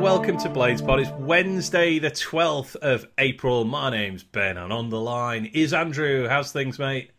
[0.00, 1.00] welcome to Blades Pod.
[1.00, 3.64] It's Wednesday, the 12th of April.
[3.64, 6.28] My name's Ben, and on the line is Andrew.
[6.28, 7.10] How's things, mate?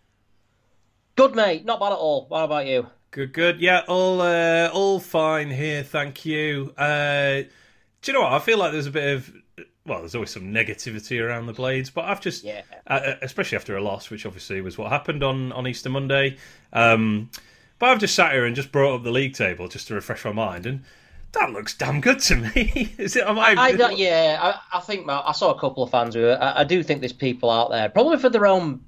[1.16, 1.66] Good, mate.
[1.66, 2.26] Not bad at all.
[2.30, 2.88] What about you?
[3.12, 3.60] Good, good.
[3.60, 6.74] Yeah, all uh, all fine here, thank you.
[6.78, 7.42] Uh,
[8.02, 8.34] do you know what?
[8.34, 9.34] I feel like there's a bit of
[9.86, 12.62] well, there's always some negativity around the Blades, but I've just, Yeah.
[12.86, 16.38] uh, especially after a loss, which obviously was what happened on on Easter Monday.
[16.72, 17.32] Um,
[17.80, 20.24] but I've just sat here and just brought up the league table just to refresh
[20.26, 20.84] my mind, and
[21.34, 22.94] that looks damn good to me.
[22.98, 23.26] Is it?
[23.26, 23.56] Am I?
[23.58, 26.64] I don't, yeah, I, I think I saw a couple of fans who I, I
[26.64, 28.86] do think there's people out there, probably for their own.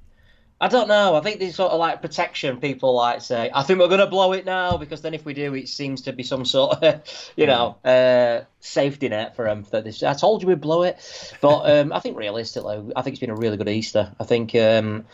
[0.60, 1.16] I don't know.
[1.16, 2.60] I think there's sort of like protection.
[2.60, 5.34] People like say, I think we're going to blow it now because then if we
[5.34, 7.02] do, it seems to be some sort of,
[7.36, 9.66] you know, uh, safety net for them.
[9.72, 11.00] That this, I told you we'd blow it,
[11.40, 14.12] but um, I think realistically, I think it's been a really good Easter.
[14.20, 15.04] I think um,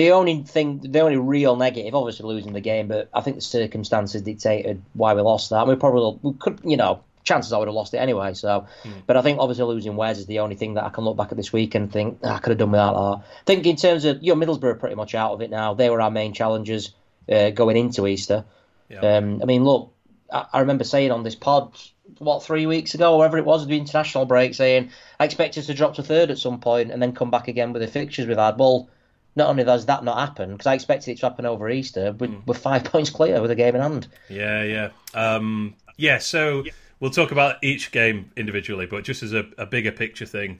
[0.00, 3.42] the only thing, the only real negative, obviously losing the game, but I think the
[3.42, 5.66] circumstances dictated why we lost that.
[5.66, 8.32] We probably we could, you know, chances I would have lost it anyway.
[8.32, 8.66] So,
[9.06, 11.32] but I think obviously losing Wes is the only thing that I can look back
[11.32, 13.24] at this week and think "Ah, I could have done without that.
[13.26, 15.74] I think in terms of you know Middlesbrough are pretty much out of it now.
[15.74, 16.94] They were our main challengers
[17.30, 18.46] uh, going into Easter.
[18.88, 19.00] Yeah.
[19.00, 19.92] Um, I mean, look,
[20.32, 21.78] I, I remember saying on this pod
[22.16, 25.66] what three weeks ago, or whatever it was, the international break, saying I expect us
[25.66, 28.26] to drop to third at some point and then come back again with the fixtures
[28.26, 28.58] we've had.
[28.58, 28.88] Well.
[29.36, 32.30] Not only does that not happen, because I expected it to happen over Easter, we're,
[32.46, 34.08] we're five points clear with a game in hand.
[34.28, 36.18] Yeah, yeah, um, yeah.
[36.18, 36.64] So
[36.98, 40.58] we'll talk about each game individually, but just as a, a bigger picture thing,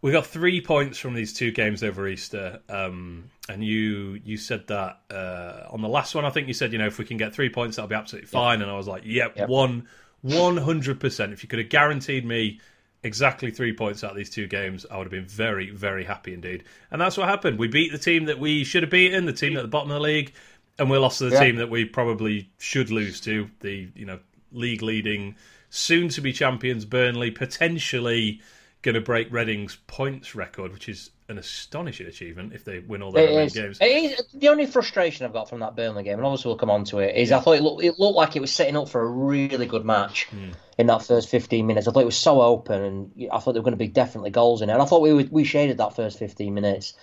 [0.00, 4.66] we got three points from these two games over Easter, um, and you you said
[4.68, 6.24] that uh, on the last one.
[6.24, 8.28] I think you said you know if we can get three points, that'll be absolutely
[8.28, 8.62] fine.
[8.62, 9.48] And I was like, yep, Yep.
[9.48, 9.88] one
[10.22, 11.32] one hundred percent.
[11.32, 12.60] If you could have guaranteed me
[13.02, 16.34] exactly three points out of these two games, I would have been very very happy
[16.34, 16.64] indeed.
[16.90, 17.58] And that's what happened.
[17.58, 19.96] We beat the team that we should have beaten, the team at the bottom of
[19.96, 20.32] the league,
[20.78, 21.44] and we lost to the Yeah.
[21.44, 24.18] team that we probably should lose to, the you know
[24.52, 25.36] league leading,
[25.70, 28.40] soon to be champions Burnley, potentially
[28.82, 33.12] going to break Reading's points record, which is an astonishing achievement if they win all
[33.12, 33.52] their It remaining is.
[33.54, 33.78] games.
[33.80, 34.22] It is.
[34.34, 37.00] The only frustration I've got from that Burnley game, and obviously we'll come on to
[37.00, 39.06] it, is I thought it looked, it looked like it was setting up for a
[39.06, 40.50] really good match Hmm.
[40.78, 41.86] in that first 15 minutes.
[41.88, 44.30] I thought it was so open, and I thought there were going to be definitely
[44.30, 44.72] goals in it.
[44.72, 46.94] And I thought we we shaded that first 15 minutes,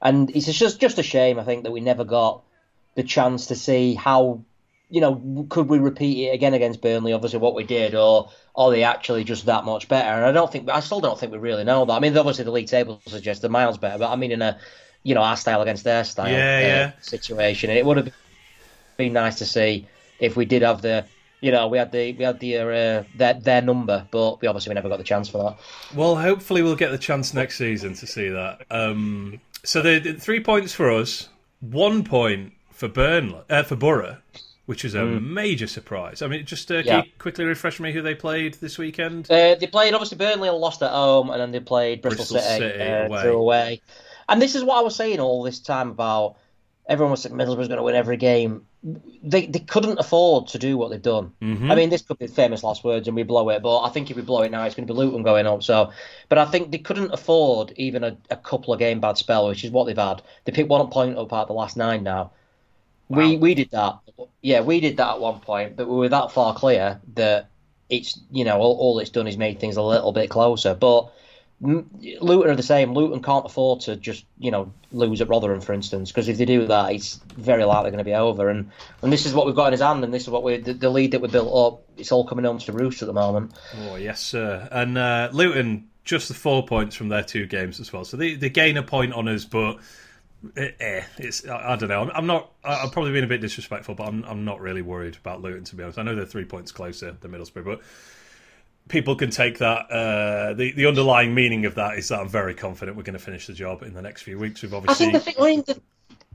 [0.00, 1.38] and it's just just a shame.
[1.38, 2.42] I think that we never got
[2.94, 4.44] the chance to see how.
[4.94, 7.12] You know, could we repeat it again against Burnley?
[7.12, 10.08] Obviously, what we did, or are they actually just that much better?
[10.08, 11.92] And I don't think, I still don't think we really know that.
[11.92, 14.56] I mean, obviously the league table suggests they're miles better, but I mean in a,
[15.02, 16.92] you know, our style against their style Yeah, uh, yeah.
[17.00, 17.70] situation.
[17.70, 18.08] And it would have
[18.96, 19.88] been nice to see
[20.20, 21.04] if we did have the,
[21.40, 24.70] you know, we had the we had the uh, their their number, but we obviously
[24.70, 25.58] we never got the chance for that.
[25.98, 28.62] Well, hopefully we'll get the chance next season to see that.
[28.70, 31.28] Um, so the, the three points for us,
[31.60, 34.18] one point for Burnley, uh, for Borough,
[34.66, 36.22] which is a major surprise.
[36.22, 37.02] I mean, just uh, can Yeah.
[37.04, 39.30] you quickly refresh me who they played this weekend?
[39.30, 42.40] Uh, they played obviously Burnley and lost at home, and then they played Bristol, Bristol
[42.40, 43.28] City, City uh, away.
[43.28, 43.80] away.
[44.28, 46.36] And this is what I was saying all this time about
[46.86, 48.66] everyone was saying Middlesbrough's going to win every game.
[49.22, 51.32] They they couldn't afford to do what they've done.
[51.40, 51.70] Mm-hmm.
[51.70, 53.62] I mean, this could be famous last words, and we blow it.
[53.62, 55.62] But I think if we blow it now, it's going to be Luton going up.
[55.62, 55.90] So,
[56.28, 59.64] but I think they couldn't afford even a, a couple of game bad spell, which
[59.64, 60.22] is what they've had.
[60.44, 62.32] They picked one point up out of the last nine now.
[63.08, 63.98] We we did that.
[64.40, 67.48] Yeah, we did that at one point, but we were that far clear that
[67.90, 70.74] it's you know all, all it's done is made things a little bit closer.
[70.74, 71.12] But
[71.60, 72.94] Luton are the same.
[72.94, 76.44] Luton can't afford to just you know lose at Rotherham, for instance, because if they
[76.44, 78.48] do that, it's very likely going to be over.
[78.48, 78.70] And
[79.02, 80.74] and this is what we've got in his hand, and this is what we the,
[80.74, 81.82] the lead that we built up.
[81.96, 83.52] It's all coming home to roost at the moment.
[83.76, 84.68] Oh yes, sir.
[84.70, 88.04] And uh, Luton just the four points from their two games as well.
[88.04, 89.78] So they, they gain a point on us, but
[90.56, 92.02] eh, eh, it's I, I don't know.
[92.02, 92.52] I'm, I'm not.
[92.62, 95.64] I- I'm probably being a bit disrespectful, but I'm I'm not really worried about Luton
[95.64, 95.98] to be honest.
[95.98, 97.80] I know they're three points closer than Middlesbrough, but
[98.88, 99.90] people can take that.
[99.90, 103.24] Uh, the the underlying meaning of that is that I'm very confident we're going to
[103.24, 104.62] finish the job in the next few weeks.
[104.62, 105.80] We've I obviously think the thing, I mean, the,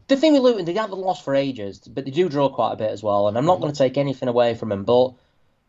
[0.08, 2.78] the thing with Luton, they haven't lost for ages, but they do draw quite a
[2.78, 3.28] bit as well.
[3.28, 5.14] And I'm not going to take anything away from them, but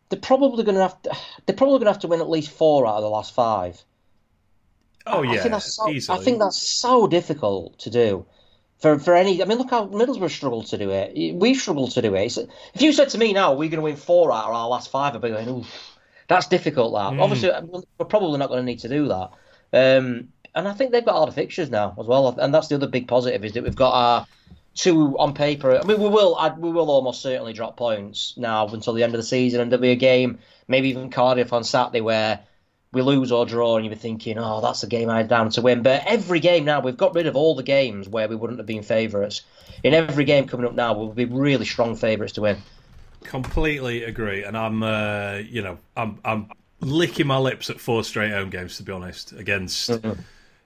[0.09, 1.11] they're probably going to have to,
[1.45, 3.81] they're probably going to have to win at least four out of the last five.
[5.07, 6.19] oh I think that's so, easily.
[6.19, 8.25] I think that's so difficult to do.
[8.81, 11.35] For, for any, I mean, look how Middlesbrough struggled to do it.
[11.35, 12.25] We've struggled to do it.
[12.25, 12.39] It's-
[12.73, 14.89] if you said to me now, we're going to win four out of our last
[14.89, 15.63] five, I'd be going, ooh,
[16.27, 16.93] that's difficult.
[16.93, 17.21] That Hmm.
[17.21, 17.51] obviously
[17.99, 19.29] we're probably not going to need to do that.
[19.73, 22.27] Um, and I think they've got harder fixtures now as well.
[22.39, 24.27] And that's the other big positive is that we've got our
[24.73, 25.77] two on paper.
[25.77, 29.13] I mean, we will I, we will almost certainly drop points now until the end
[29.13, 32.39] of the season, and there'll be a game, maybe even Cardiff on Saturday, where
[32.93, 35.49] we lose or draw, and you'll be thinking, oh, that's a game I had down
[35.51, 35.81] to win.
[35.81, 38.65] But every game now, we've got rid of all the games where we wouldn't have
[38.65, 39.41] been favourites.
[39.83, 42.57] In every game coming up now, we'll be really strong favourites to win.
[43.23, 46.49] Completely agree, and I'm, uh, you know, I'm, I'm
[46.81, 50.19] licking my lips at four straight home games, to be honest, against mm-hmm.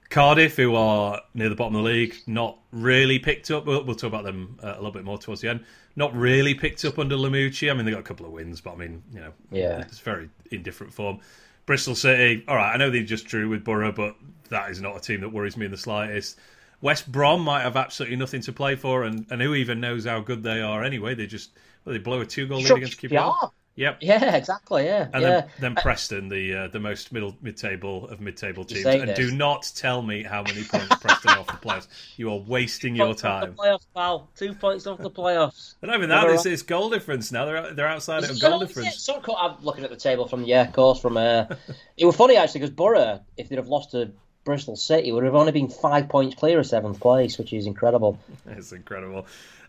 [0.10, 3.66] Cardiff, who are near the bottom of the league, not really picked up.
[3.66, 5.66] We'll, we'll talk about them uh, a little bit more towards the end.
[5.96, 7.70] Not really picked up under Lamouchi.
[7.70, 10.00] I mean, they got a couple of wins, but I mean, you know, yeah, it's
[10.00, 11.20] very indifferent form.
[11.66, 14.16] Bristol City, all right, I know they just drew with Borough, but
[14.50, 16.38] that is not a team that worries me in the slightest.
[16.82, 20.20] West Brom might have absolutely nothing to play for, and, and who even knows how
[20.20, 21.16] good they are anyway?
[21.16, 21.52] They just
[21.84, 23.52] well, they blow a two goal lead against QPR.
[23.78, 23.98] Yep.
[24.02, 24.86] Yeah, exactly.
[24.86, 25.10] Yeah.
[25.14, 25.30] And yeah.
[25.30, 28.86] then, then Preston, the uh, the most middle mid table of mid table teams.
[28.86, 29.18] And this.
[29.18, 31.88] do not tell me how many points Preston off the playoffs.
[32.16, 33.54] You are wasting your time.
[33.54, 34.30] playoffs, pal.
[34.38, 35.76] Two points off the playoffs.
[35.82, 37.46] And even that, it's, it's goal difference now.
[37.46, 39.04] They're they're outside of goal difference.
[39.04, 41.02] Some I'm looking at the table from yeah, of course.
[41.02, 41.46] From uh,
[41.98, 44.12] it was funny actually because Borough, if they'd have lost to
[44.46, 48.20] Bristol City, would have only been five points clear of seventh place, which is incredible.
[48.46, 49.26] It's incredible.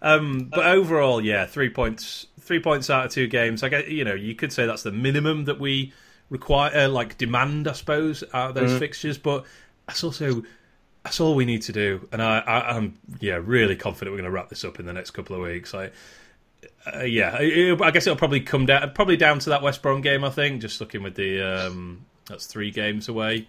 [0.06, 3.62] Um, but overall, yeah, three points three points out of two games.
[3.62, 5.92] I get you know you could say that's the minimum that we
[6.30, 8.78] require, uh, like demand, I suppose, out of those mm.
[8.78, 9.18] fixtures.
[9.18, 9.44] But
[9.88, 10.44] that's also
[11.02, 12.08] that's all we need to do.
[12.12, 14.92] And I, I am yeah really confident we're going to wrap this up in the
[14.92, 15.74] next couple of weeks.
[15.74, 15.92] Like.
[16.92, 20.00] Uh, yeah, it, I guess it'll probably come down probably down to that West Brom
[20.02, 20.22] game.
[20.24, 23.46] I think just looking with the um, that's three games away,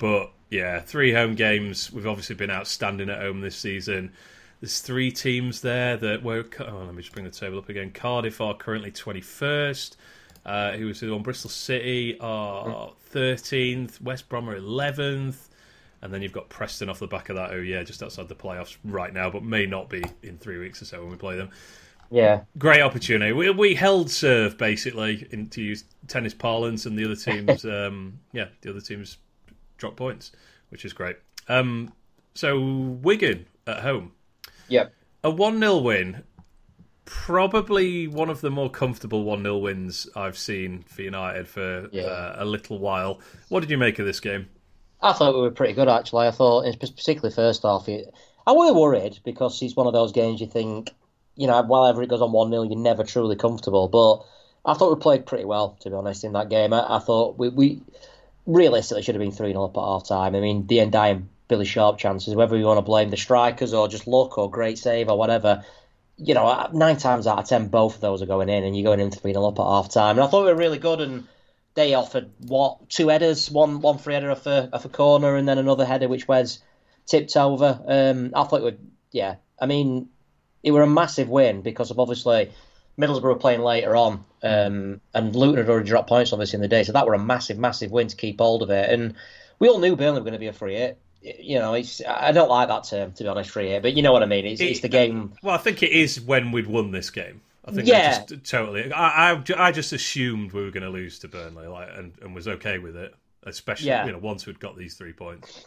[0.00, 1.92] but yeah, three home games.
[1.92, 4.12] We've obviously been outstanding at home this season.
[4.60, 6.44] There's three teams there that were.
[6.60, 7.90] Oh, let me just bring the table up again.
[7.90, 9.96] Cardiff are currently 21st.
[10.46, 14.00] Uh, who was on Bristol City are 13th.
[14.00, 15.48] West Brom are 11th.
[16.02, 17.50] And then you've got Preston off the back of that.
[17.50, 20.80] Oh, yeah, just outside the playoffs right now, but may not be in three weeks
[20.80, 21.50] or so when we play them.
[22.12, 22.42] Yeah.
[22.58, 23.32] Great opportunity.
[23.32, 28.20] We, we held serve, basically, in, to use tennis parlance, and the other teams, um,
[28.32, 29.18] yeah, the other teams
[29.78, 30.30] dropped points,
[30.68, 31.16] which is great.
[31.48, 31.92] Um,
[32.34, 34.12] so, Wigan at home.
[34.68, 34.92] Yep.
[35.24, 36.22] A 1 0 win,
[37.04, 42.02] probably one of the more comfortable 1 0 wins I've seen for United for yeah.
[42.02, 43.20] uh, a little while.
[43.48, 44.48] What did you make of this game?
[45.00, 46.26] I thought we were pretty good, actually.
[46.26, 50.46] I thought, particularly first half, I was worried because it's one of those games you
[50.46, 50.90] think,
[51.34, 53.88] you know, whenever it goes on 1 0, you're never truly comfortable.
[53.88, 54.24] But
[54.70, 56.72] I thought we played pretty well, to be honest, in that game.
[56.72, 57.82] I, I thought we, we
[58.46, 60.34] realistically should have been 3 0 up at half time.
[60.34, 63.88] I mean, the Ndiaye Billy Sharp chances, whether you want to blame the strikers or
[63.88, 65.64] just luck or great save or whatever.
[66.16, 68.84] You know, nine times out of ten, both of those are going in, and you're
[68.84, 70.16] going in 3 0 up at half time.
[70.16, 71.28] And I thought we were really good, and
[71.74, 75.46] they offered, what, two headers, one one free header off a, off a corner, and
[75.46, 76.60] then another header which was
[77.04, 77.80] tipped over.
[77.86, 79.36] Um, I thought it would, yeah.
[79.60, 80.08] I mean,
[80.62, 82.50] it were a massive win because of obviously
[82.98, 86.82] Middlesbrough playing later on, um, and Luton had already dropped points obviously in the day,
[86.82, 88.90] so that were a massive, massive win to keep hold of it.
[88.90, 89.14] And
[89.58, 90.98] we all knew Burnley were going to be a free hit
[91.38, 94.02] you know, it's I don't like that term to be honest, free hit, but you
[94.02, 94.46] know what I mean.
[94.46, 95.32] It's, it, it's the game.
[95.42, 97.42] Well, I think it is when we'd won this game.
[97.64, 98.92] I think yeah, just, totally.
[98.92, 102.32] I, I, I just assumed we were going to lose to Burnley, like, and, and
[102.32, 103.12] was okay with it,
[103.42, 104.06] especially yeah.
[104.06, 105.66] you know once we'd got these three points.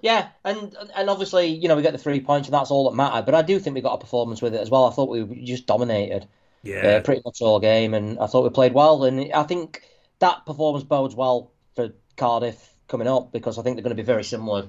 [0.00, 2.96] Yeah, and and obviously you know we get the three points and that's all that
[2.96, 3.26] mattered.
[3.26, 4.86] But I do think we got a performance with it as well.
[4.86, 6.26] I thought we just dominated,
[6.62, 9.04] yeah, uh, pretty much all game, and I thought we played well.
[9.04, 9.82] And I think
[10.20, 14.06] that performance bodes well for Cardiff coming up because I think they're going to be
[14.06, 14.68] very similar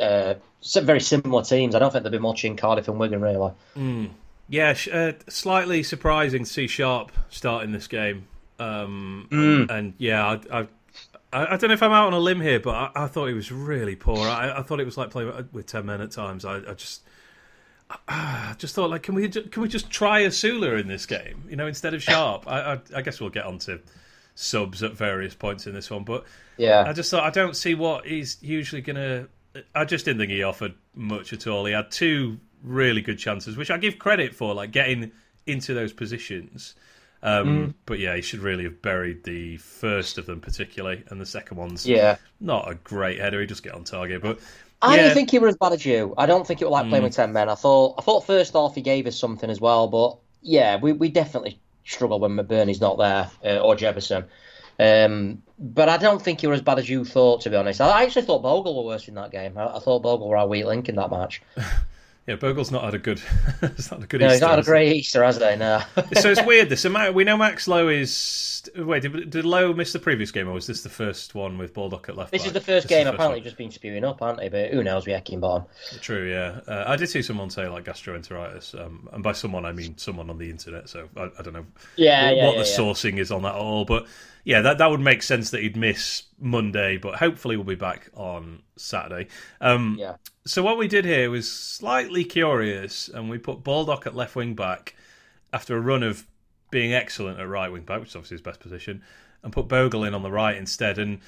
[0.00, 0.34] uh,
[0.82, 1.74] very similar teams.
[1.74, 3.52] I don't think they'll be much in Cardiff and Wigan really.
[3.76, 4.10] Mm.
[4.48, 8.26] Yeah, uh, slightly surprising to see Sharp starting this game.
[8.58, 9.70] Um, mm.
[9.70, 10.66] And yeah, I, I,
[11.32, 13.34] I, don't know if I'm out on a limb here, but I, I thought he
[13.34, 14.18] was really poor.
[14.18, 16.44] I, I, thought it was like playing with ten men at times.
[16.44, 17.02] I, just.
[18.06, 21.42] I just thought, like, can we can we just try Osula in this game?
[21.48, 22.46] You know, instead of Sharp.
[22.46, 23.80] I, I, I guess we'll get on to
[24.40, 26.24] subs at various points in this one, but
[26.56, 29.28] yeah, I just thought I don't see what he's usually to
[29.74, 31.64] I just didn't think he offered much at all.
[31.64, 35.12] He had two really good chances, which I give credit for, like getting
[35.46, 36.74] into those positions.
[37.22, 37.74] Um, mm.
[37.84, 41.58] But yeah, he should really have buried the first of them, particularly, and the second
[41.58, 43.40] one's yeah not a great header.
[43.40, 44.38] He just get on target, but
[44.80, 45.02] I yeah.
[45.04, 46.14] don't think he was as bad as you.
[46.16, 47.08] I don't think it was like playing mm.
[47.08, 47.50] with ten men.
[47.50, 50.92] I thought I thought first off he gave us something as well, but yeah, we
[50.92, 54.24] we definitely struggle when McBurney's not there uh, or Jefferson.
[54.78, 57.80] Um, but I don't think was as bad as you thought, to be honest.
[57.80, 59.58] I actually thought Bogle were worse in that game.
[59.58, 61.42] I, I thought Bogle were our weak link in that match.
[62.30, 63.20] yeah, Bogle's not had a good.
[63.62, 64.20] it's not a good.
[64.20, 65.56] No, Easter, he's not had a great Easter, has he?
[65.56, 65.82] No.
[66.20, 66.68] so it's weird.
[66.68, 68.70] This so we know Max Lowe is.
[68.76, 71.74] Wait, did, did Lowe miss the previous game, or was this the first one with
[71.74, 72.30] Baldock at left?
[72.30, 72.46] This back?
[72.46, 73.06] is the first this game.
[73.06, 74.48] The apparently, just been spewing up, aren't they?
[74.48, 75.06] But who knows?
[75.06, 75.64] We bottom.
[76.00, 76.30] True.
[76.30, 79.98] Yeah, uh, I did see someone say like gastroenteritis, um, and by someone I mean
[79.98, 80.88] someone on the internet.
[80.88, 81.66] So I, I don't know.
[81.96, 82.78] Yeah, what, yeah, what yeah, the yeah.
[82.78, 84.06] sourcing is on that at all, but
[84.44, 88.10] yeah, that that would make sense that he'd miss Monday, but hopefully we'll be back
[88.14, 89.28] on Saturday.
[89.60, 90.16] Um, yeah.
[90.46, 94.54] So what we did here was slightly curious, and we put Baldock at left wing
[94.54, 94.94] back
[95.52, 96.26] after a run of
[96.70, 99.02] being excellent at right wing back, which is obviously his best position.
[99.42, 100.98] and put Bogle in on the right instead.
[100.98, 101.20] And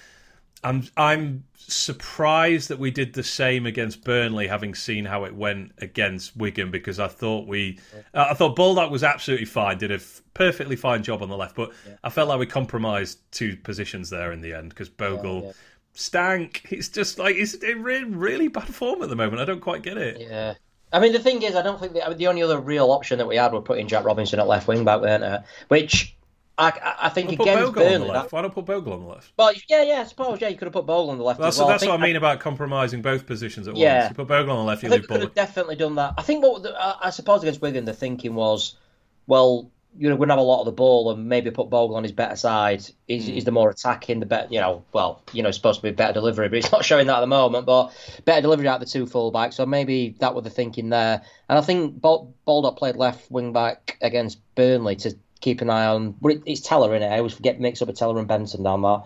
[0.64, 5.72] I'm I'm surprised that we did the same against Burnley, having seen how it went
[5.78, 7.78] against Wigan, because I thought we,
[8.14, 11.36] uh, I thought Baldock was absolutely fine, did a f- perfectly fine job on the
[11.36, 11.94] left, but yeah.
[12.04, 15.40] I felt like we compromised two positions there in the end because Bogle.
[15.40, 15.52] Yeah, yeah.
[15.94, 16.68] Stank.
[16.70, 19.42] It's just like it's in really, really bad form at the moment.
[19.42, 20.20] I don't quite get it.
[20.20, 20.54] Yeah,
[20.92, 23.26] I mean, the thing is, I don't think the, the only other real option that
[23.26, 25.42] we had was putting Jack Robinson at left wing back, weren't it?
[25.68, 26.16] Which
[26.62, 28.12] I, I think we'll against Burnley.
[28.12, 28.30] That...
[28.30, 29.32] Why not put Bogle on the left?
[29.36, 30.40] Well, yeah, yeah, I suppose.
[30.40, 31.40] Yeah, you could have put Bogle on the left.
[31.40, 31.68] That's, well.
[31.68, 34.02] that's I what I mean about compromising both positions at yeah.
[34.02, 34.10] once.
[34.10, 36.14] You put Bogle on the left, you I leave Could have definitely done that.
[36.16, 38.76] I think what the, I suppose against Wigan, the thinking was,
[39.26, 41.96] well, you know, we're gonna have a lot of the ball and maybe put Bogle
[41.96, 42.82] on his better side.
[43.06, 43.34] He's, mm.
[43.34, 45.90] he's the more attacking, the better, you know, well, you know, it's supposed to be
[45.90, 47.66] better delivery, but he's not showing that at the moment.
[47.66, 47.92] But
[48.24, 51.22] better delivery out of the two fullbacks, so maybe that was the thinking there.
[51.48, 56.14] And I think Baldock played left wing back against Burnley to keep an eye on.
[56.46, 57.08] It's Tella in it.
[57.08, 59.02] I always forget mix up with Tella and Benson down there.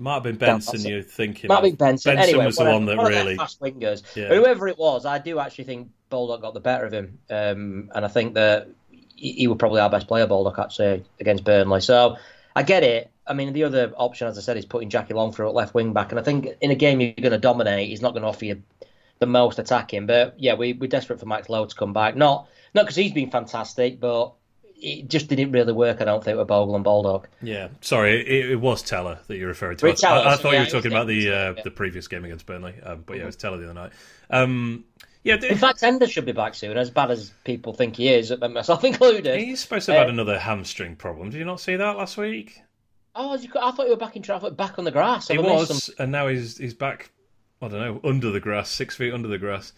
[0.00, 0.80] Might have been Benson.
[0.80, 1.46] You're thinking.
[1.46, 2.16] Might have been Benson.
[2.16, 4.02] Benson anyway, was the one that one really fast wingers.
[4.16, 4.28] Yeah.
[4.28, 8.04] whoever it was, I do actually think Baldock got the better of him, um, and
[8.04, 8.68] I think that
[9.16, 11.80] he was probably our best player, Baldock, actually, against Burnley.
[11.80, 12.16] So
[12.56, 13.10] I get it.
[13.26, 15.92] I mean, the other option, as I said, is putting Jackie Longthrough at left wing
[15.92, 16.10] back.
[16.10, 18.44] And I think in a game you're going to dominate, he's not going to offer
[18.44, 18.62] you
[19.20, 20.06] the most attacking.
[20.06, 22.16] But yeah, we, we're desperate for Max Lowe to come back.
[22.16, 24.34] Not not because he's been fantastic, but
[24.76, 27.28] it just didn't really work, I don't think, with Bogle and Baldock.
[27.42, 29.86] Yeah, sorry, it, it was Tella that you're referring to.
[29.86, 31.62] I, I, I, thought yeah, you were talking about the uh, yeah.
[31.62, 33.92] the previous game against Burnley, um, but yeah, it was Tella the other night.
[34.30, 34.84] Um,
[35.22, 38.32] yeah, in fact, Enda should be back soon, as bad as people think he is,
[38.38, 39.40] myself included.
[39.40, 41.30] He's supposed to have uh, had another hamstring problem.
[41.30, 42.60] Did you not see that last week?
[43.16, 45.28] Oh, I thought you were back in traffic, back on the grass.
[45.28, 47.10] He was, and now he's he's back.
[47.62, 49.72] I don't know, under the grass, six feet under the grass.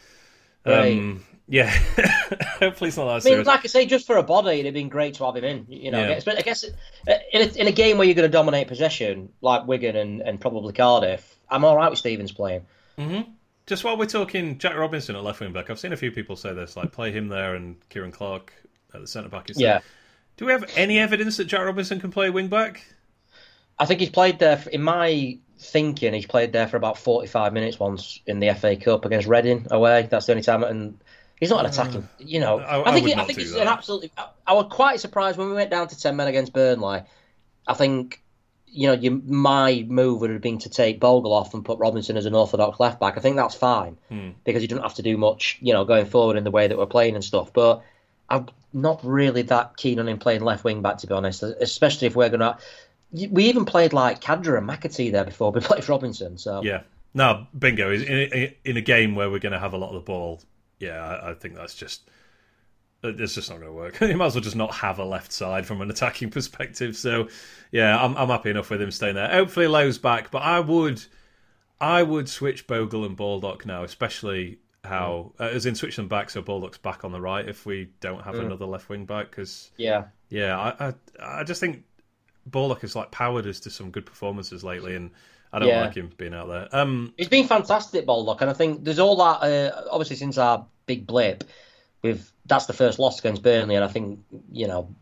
[0.65, 1.19] Right.
[1.49, 1.71] Yeah,
[2.59, 3.47] hopefully it's not that I mean, serious.
[3.47, 5.67] like I say, just for a body, it'd have been great to have him in.
[5.69, 6.21] You know, yeah.
[6.27, 9.67] I guess uh, in a, in a game where you're going to dominate possession, like
[9.67, 12.67] Wigan and, and probably Cardiff, I'm all right with Stevens playing.
[12.99, 13.31] Mm-hmm.
[13.67, 16.35] Just while we're talking Jack Robinson at left wing back, I've seen a few people
[16.35, 18.53] say this, like play him there and Ciaran Clark
[18.93, 19.63] at the centre back instead.
[19.63, 19.81] Yeah.
[20.37, 22.85] Do we have any evidence that Jack Robinson can play wing back?
[23.79, 24.57] I think he's played there.
[24.57, 28.77] For, in my thinking, he's played there for about forty-five minutes once in the FA
[28.77, 30.09] Cup against Reading away.
[30.11, 30.99] That's the only time, and
[31.39, 32.03] he's not an attacking.
[32.03, 33.07] Uh, you know, I, I think.
[33.07, 34.11] He, I think it's an absolutely.
[34.17, 37.03] I, I was quite surprised when we went down to ten men against Burnley.
[37.67, 38.23] I think
[38.77, 42.19] you know, you, my move would have been to take Bogle off and put Robinson
[42.19, 43.17] as an orthodox left back.
[43.17, 44.31] I think that's fine hmm.
[44.45, 46.77] because you don't have to do much, you know, going forward in the way that
[46.77, 47.55] we're playing and stuff.
[47.55, 47.83] But
[48.29, 52.09] I'm not really that keen on him playing left wing back, to be honest, especially
[52.09, 52.59] if we're going to.
[53.13, 56.37] We even played like Khadra and McAtee there before we played Robinson.
[56.37, 56.83] So yeah,
[57.15, 57.93] no, bingo.
[57.93, 60.43] In a, in a game where we're going to have a lot of the ball,
[60.79, 62.09] yeah, I, I think that's just
[63.03, 64.01] it's just not going to work.
[64.01, 66.97] you might as well just not have a left side from an attacking perspective.
[66.97, 67.29] So,
[67.71, 69.29] yeah, I'm, I'm happy enough with him staying there.
[69.29, 71.05] Hopefully, Lowe's back, but I would,
[71.81, 76.31] I would switch Bogle and Baldock now, especially how uh, as in switch them back
[76.31, 78.47] so Baldock's back on the right if we don't have mm.
[78.47, 81.83] another left wing back because yeah, yeah, I, I, I just think
[82.47, 85.11] Baldock has like powered us to some good performances lately and.
[85.53, 85.83] I don't yeah.
[85.83, 86.69] like him being out there.
[86.73, 89.47] Um, He's been fantastic, Baldock, and I think there's all that.
[89.47, 91.45] Uh, obviously, since our big blip,
[92.03, 94.21] we've that's the first loss against Burnley, and I think
[94.53, 94.95] you know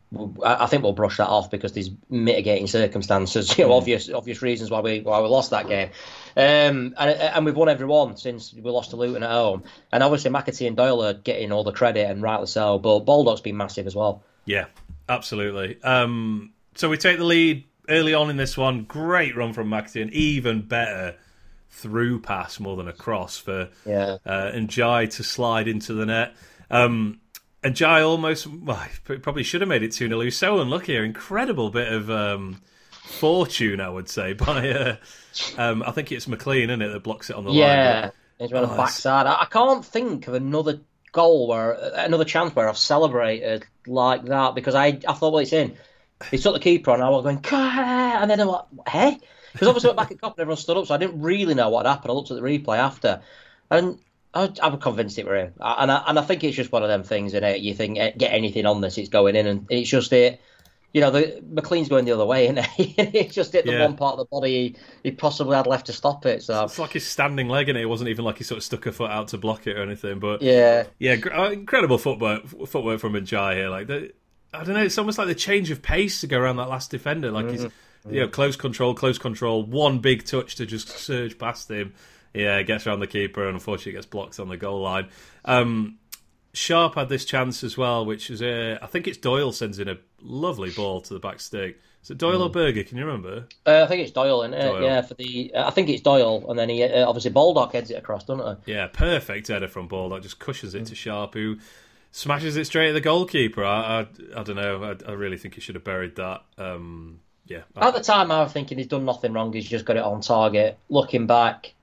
[0.45, 3.77] I think we'll brush that off because there's mitigating circumstances, you know, mm.
[3.79, 5.91] obvious obvious reasons why we why we lost that game,
[6.37, 10.03] um, and and we've won every one since we lost to Luton at home, and
[10.03, 13.57] obviously McAtee and Doyle are getting all the credit and rightly so, but Baldock's been
[13.57, 14.23] massive as well.
[14.47, 14.67] Yeah,
[15.09, 15.83] absolutely.
[15.83, 18.85] Um, so we take the lead early on in this one.
[18.85, 21.17] Great run from and even better
[21.71, 24.19] through pass more than a cross for yeah.
[24.25, 26.35] uh, Ndiaye to slide into the net.
[26.71, 27.21] Um,
[27.62, 30.21] and Jai almost, well, probably should have made it 2 0.
[30.21, 30.97] He was so unlucky.
[30.97, 32.61] An incredible bit of um,
[32.91, 34.97] fortune, I would say, by, uh,
[35.57, 37.76] um, I think it's McLean, isn't it, that blocks it on the yeah, line.
[37.76, 38.11] Yeah,
[38.41, 39.26] it's on oh, the backside.
[39.26, 40.81] I can't think of another
[41.12, 45.53] goal where, another chance where I've celebrated like that because I, I thought, well, it's
[45.53, 45.76] in.
[46.31, 49.19] He took the keeper on, I was going, and then I'm like, hey?
[49.52, 51.54] Because obviously I went back at cop and everyone stood up, so I didn't really
[51.54, 52.11] know what happened.
[52.11, 53.23] I looked at the replay after.
[53.71, 53.99] And
[54.35, 56.88] I, am convinced it were him, and I, and I think it's just one of
[56.88, 57.35] them things.
[57.35, 60.40] And you think eh, get anything on this, it's going in, and it's just it.
[60.93, 63.85] You know, the McLean's going the other way, and it's just hit the yeah.
[63.85, 66.43] one part of the body he, he, possibly had left to stop it.
[66.43, 67.83] So it's like his standing leg, and it?
[67.83, 69.83] it wasn't even like he sort of stuck a foot out to block it or
[69.83, 70.19] anything.
[70.19, 73.69] But yeah, yeah, uh, incredible footwork footwork from Ndiaye here.
[73.69, 74.12] Like the,
[74.55, 76.91] I don't know, it's almost like the change of pace to go around that last
[76.91, 77.31] defender.
[77.31, 77.65] Like mm-hmm.
[77.65, 81.95] he's you know close control, close control, one big touch to just surge past him
[82.35, 85.09] yeah, gets around the keeper and unfortunately gets blocked on the goal line.
[85.45, 85.99] Um,
[86.53, 89.89] Sharp had this chance as well, which is a, I think it's Doyle sends in
[89.89, 91.81] a lovely ball to the back stick.
[92.03, 92.87] Is it Doyle or Berge?
[92.87, 93.47] Can you remember?
[93.65, 94.63] Uh, I think it's Doyle, isn't it?
[94.63, 94.83] Doyle.
[94.83, 97.91] Yeah, for the uh, I think it's Doyle, and then he uh, obviously Baldock heads
[97.91, 98.73] it across, doesn't he?
[98.73, 100.23] Yeah, perfect header from Baldock.
[100.23, 101.57] Just cushions it to Sharp, who
[102.14, 103.64] smashes it straight at the goalkeeper.
[103.64, 104.85] I, I, I don't know.
[104.85, 106.42] I, I really think he should have buried that.
[106.56, 109.52] Um, yeah, At the time, I was thinking he's done nothing wrong.
[109.52, 110.78] He's just got it on target.
[110.88, 111.75] Looking back,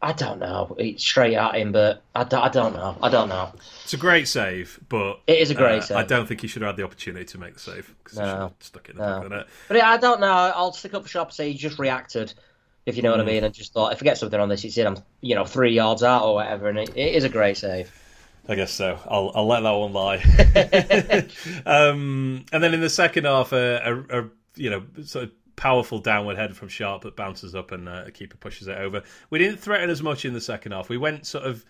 [0.00, 0.74] I don't know.
[0.78, 2.96] It's straight at him, but I don't, I don't know.
[3.02, 3.52] I don't know.
[3.84, 5.96] it's a great save, but It is a great uh, save.
[5.98, 8.24] I don't think he should have had the opportunity to make the save because he
[8.24, 8.30] No.
[8.30, 9.08] should have stuck it in the No.
[9.16, 9.46] back of the net.
[9.68, 10.26] But I don't know.
[10.26, 12.32] I'll stick up for Sharp and say he just reacted,
[12.86, 13.28] if you know what I Hmm.
[13.28, 14.86] mean, and just thought if I get something on this, it's in.
[14.86, 17.92] I'm you know three yards out or whatever, and it, it is a great save.
[18.48, 18.98] I guess so.
[19.06, 20.16] I'll I'll let that one lie.
[21.66, 25.98] um, and then in the second half, a, a, a you know sort of powerful
[25.98, 29.02] downward head from Sharp that bounces up and uh, a keeper pushes it over.
[29.30, 30.88] We didn't threaten as much in the second half.
[30.88, 31.64] We went sort of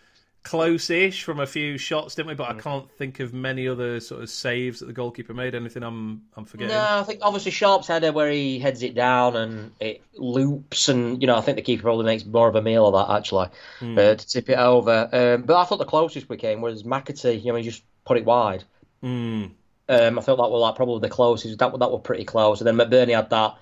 [0.49, 2.35] close-ish from a few shots, didn't we?
[2.35, 2.59] But Mm.
[2.59, 5.55] I can't think of many other sort of saves that the goalkeeper made.
[5.55, 6.75] Anything I'm I'm forgetting?
[6.75, 11.21] No, I think obviously Sharp's header where he heads it down and it loops, and
[11.21, 13.49] you know I think the keeper probably makes more of a meal of that actually
[13.81, 13.99] Hmm.
[13.99, 15.09] uh, to tip it over.
[15.13, 17.43] Um, but I thought the closest we came was McAtee.
[17.45, 18.65] You know, he just put it wide.
[19.03, 19.51] Mm,
[19.89, 21.59] Um, I felt that was like probably the closest.
[21.59, 22.61] That that were pretty close.
[22.61, 23.55] And then McBurney had that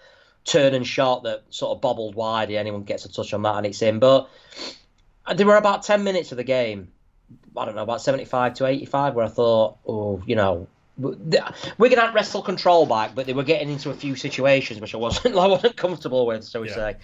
[0.44, 2.50] turn and shot that sort of bobbled wide.
[2.50, 3.98] Yeah, anyone gets a touch on that and it's in.
[3.98, 4.28] But
[5.34, 6.88] there were about ten minutes of the game.
[7.56, 10.66] I don't know about seventy-five to eighty-five where I thought, oh, you know.
[10.96, 14.98] We're gonna wrestle control back, but they were getting into a few situations which I
[14.98, 16.74] wasn't, I wasn't comfortable with, so we Yeah.
[16.74, 16.96] say.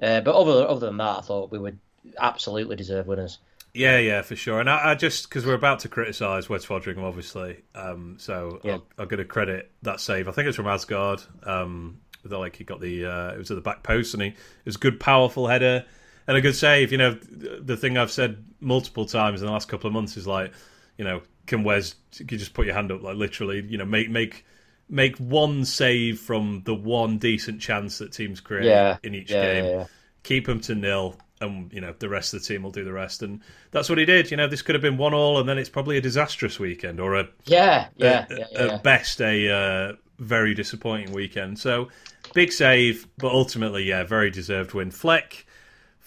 [0.00, 1.78] Uh, but other other than that, I thought we would
[2.20, 3.38] absolutely deserve winners.
[3.74, 4.60] yeah, yeah, for sure.
[4.60, 7.62] And I, I just because we're about to criticise Wes Foderingham, obviously.
[7.74, 8.74] Um, so Yeah.
[8.74, 10.28] I'll, I'm going to credit that save.
[10.28, 11.26] I think it's from Aasgaard.
[11.46, 14.36] Um, like he got the uh, it was at the back post and he it
[14.66, 15.84] was a good powerful header
[16.26, 16.92] and a good save.
[16.92, 20.26] You know the thing I've said multiple times in the last couple of months is
[20.26, 20.52] like
[20.98, 23.84] you know can Wes can you just put your hand up like literally you know
[23.84, 24.44] make make
[24.88, 29.38] make one save from the one decent chance that teams create Yeah, in each yeah,
[29.38, 29.86] game yeah,
[30.22, 32.92] keep them to nil, and you know the rest of the team will do the
[32.92, 33.22] rest.
[33.22, 33.40] And
[33.70, 34.30] that's what he did.
[34.30, 37.00] You know, this could have been one all, and then it's probably a disastrous weekend,
[37.00, 38.82] or a Yeah, yeah, a- yeah, at yeah.
[38.82, 41.58] best a uh, very disappointing weekend.
[41.58, 41.88] So
[42.32, 44.90] big save, but ultimately, yeah, very deserved win.
[44.90, 45.46] Fleck,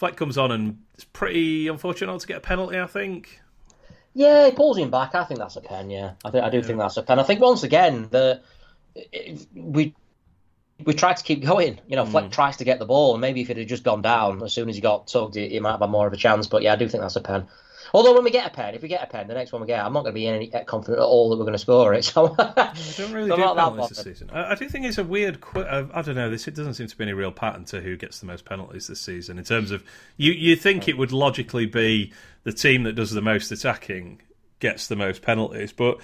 [0.03, 2.77] Fleck comes on, and it's pretty unfortunate not to get a penalty.
[2.77, 3.39] I think.
[4.13, 5.15] Yeah, he pulls him back.
[5.15, 5.89] I think that's a pen.
[5.89, 7.19] Yeah, I think I do think that's a pen.
[7.19, 8.41] I think once again the
[8.95, 9.95] it- we
[10.83, 11.79] we tried to keep going.
[11.87, 12.05] You know.
[12.05, 12.31] Fleck mm.
[12.33, 14.67] tries to get the ball, and maybe if it had just gone down as soon
[14.67, 16.47] as he got tugged, he, he might have had more of a chance.
[16.47, 17.47] But yeah, I do think that's a pen.
[17.93, 19.67] Although when we get a pen, if we get a pen, the next one we
[19.67, 21.93] get, I'm not going to be any confident at all that we're going to score
[21.93, 22.03] it.
[22.05, 24.31] So I don't really I'm do not penalties this season.
[24.31, 25.41] I, do think it's a weird.
[25.41, 26.29] Qu- uh, I don't know.
[26.29, 28.87] This it doesn't seem to be any real pattern to who gets the most penalties
[28.87, 29.37] this season.
[29.37, 29.83] In terms of
[30.17, 32.11] you, you think it would logically be
[32.43, 34.21] the team that does the most attacking
[34.59, 35.99] gets the most penalties, but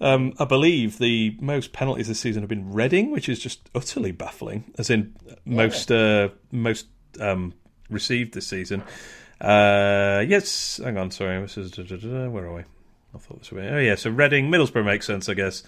[0.00, 4.12] um, I believe the most penalties this season have been Reading, which is just utterly
[4.12, 4.72] baffling.
[4.78, 6.86] As in most uh, most
[7.20, 7.54] um,
[7.90, 8.84] received this season.
[9.42, 12.62] Uh, yes, hang on, sorry, this is where are we?
[13.14, 13.58] I thought this be.
[13.58, 15.62] Oh yeah, so Reading, Middlesbrough makes sense, I guess.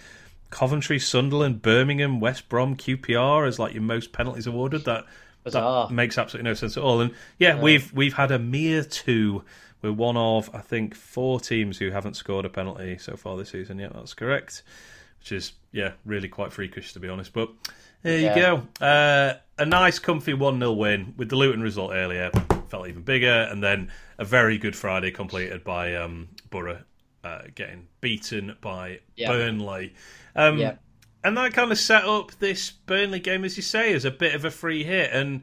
[0.49, 4.85] Coventry, Sunderland, Birmingham, West Brom, QPR as like your most penalties awarded.
[4.85, 5.05] That
[5.43, 5.87] Bizarre.
[5.87, 7.01] that makes absolutely no sense at all.
[7.01, 9.43] And yeah, we've we've had a mere two.
[9.81, 13.49] We're one of I think four teams who haven't scored a penalty so far this
[13.49, 13.77] season.
[13.77, 14.63] Yeah, that's correct.
[15.19, 17.33] Which is yeah, really quite freakish to be honest.
[17.33, 17.49] But
[18.01, 18.67] there you go.
[18.79, 22.31] Uh, a nice, comfy one 0 win with the Luton result earlier.
[22.65, 26.81] Felt even bigger, and then a very good Friday completed by um, Borough
[27.25, 29.29] uh, getting beaten by Yeah.
[29.29, 29.93] Burnley.
[30.35, 30.75] Um, Yeah.
[31.23, 34.35] And that kind of set up this Burnley game, as you say, as a bit
[34.35, 35.11] of a free hit.
[35.11, 35.41] And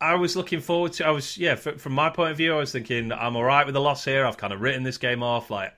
[0.00, 1.06] I was looking forward to.
[1.06, 1.52] I was yeah.
[1.52, 4.04] f from my point of view, I was thinking I'm all right with the loss
[4.04, 4.24] here.
[4.24, 5.50] I've kind of written this game off.
[5.50, 5.74] Like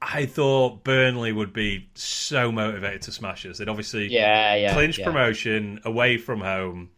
[0.00, 3.58] I thought Burnley would be so motivated to smash us.
[3.58, 5.04] They'd obviously yeah, yeah, clinch yeah.
[5.04, 6.90] promotion away from home.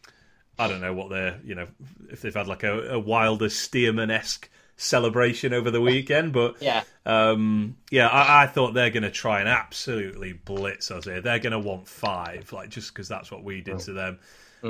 [0.64, 1.66] I don't know what they're you know
[2.10, 6.82] if they've had like a, a wilder Stearman esque celebration over the weekend, but Yeah,
[7.06, 11.20] um, yeah, I, I thought they're going to try and absolutely blitz us here.
[11.20, 14.18] They're going to want five, like just because that's what we did to them.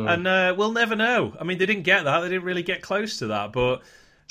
[0.08, 1.36] And uh, we'll never know.
[1.38, 2.20] I mean, they didn't get that.
[2.20, 3.52] They didn't really get close to that.
[3.52, 3.82] But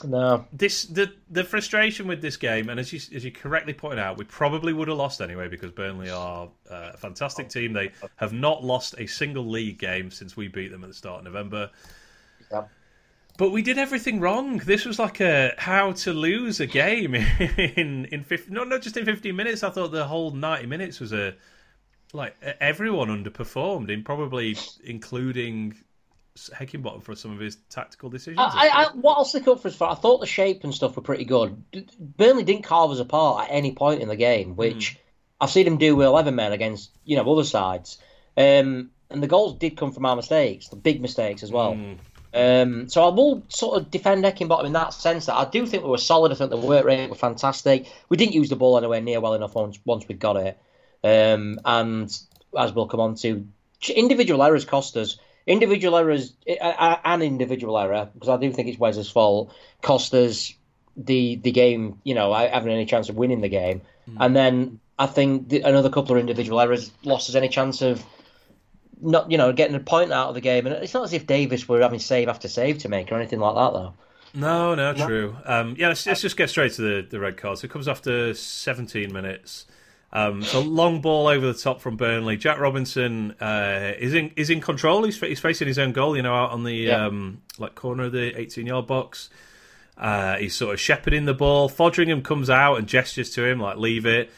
[0.04, 4.00] no, this, the the frustration with this game, and as you as you correctly pointed
[4.00, 7.74] out, we probably would have lost anyway because Burnley are uh, a fantastic team.
[7.74, 11.20] They have not lost a single league game since we beat them at the start
[11.20, 11.70] of November.
[12.52, 12.64] Yeah.
[13.38, 14.58] But we did everything wrong.
[14.58, 17.16] This was like a how to lose a game
[17.76, 19.64] in in 50, not not just in fifteen minutes.
[19.64, 21.36] I thought the whole ninety minutes was a
[22.14, 25.76] like everyone underperformed, in probably including
[26.38, 28.40] Heckingbottom for some of his tactical decisions.
[28.40, 30.96] I, I, what I'll stick up for is for I thought the shape and stuff
[30.96, 31.64] were pretty good.
[32.00, 34.98] Burnley didn't carve us apart at any point in the game, which
[35.40, 37.98] I've seen him do with eleven men against you know other sides.
[38.38, 41.74] Um, and the goals did come from our mistakes, the big mistakes as well.
[41.74, 41.98] Mm.
[42.34, 45.84] Um, so I will sort of defend Heckingbottom in that sense that I do think
[45.84, 46.32] we were solid.
[46.32, 47.92] I think the work rate were fantastic.
[48.08, 50.58] We didn't use the ball anywhere near well enough once once we got it.
[51.04, 52.18] Um, and
[52.58, 53.46] as we'll come on to,
[53.94, 55.18] individual errors cost us.
[55.48, 60.54] Individual errors, an individual error, because I do think it's Wes's fault, cost us
[60.96, 62.00] the the game.
[62.04, 64.18] You know, having any chance of winning the game, mm.
[64.20, 68.06] and then I think the, another couple of individual errors lost us any chance of
[69.02, 70.68] not you know getting a point out of the game.
[70.68, 73.40] And it's not as if Davies were having save after save to make or anything
[73.40, 73.94] like that, though.
[74.34, 75.36] No, no, true.
[75.46, 77.58] Um, yeah, let's, let's, just get straight to the, the red card.
[77.58, 79.66] So it comes after 17 minutes.
[80.14, 82.36] Um, so long ball over the top from Burnley.
[82.36, 85.04] Jack Robinson uh, is in is in control.
[85.04, 87.06] He's, he's facing his own goal, you know, out on the yeah.
[87.06, 89.30] um, like corner of the 18 yard box.
[89.98, 91.70] Uh, he's sort of shepherding the ball.
[91.70, 94.30] Foderingham comes out and gestures to him like leave it.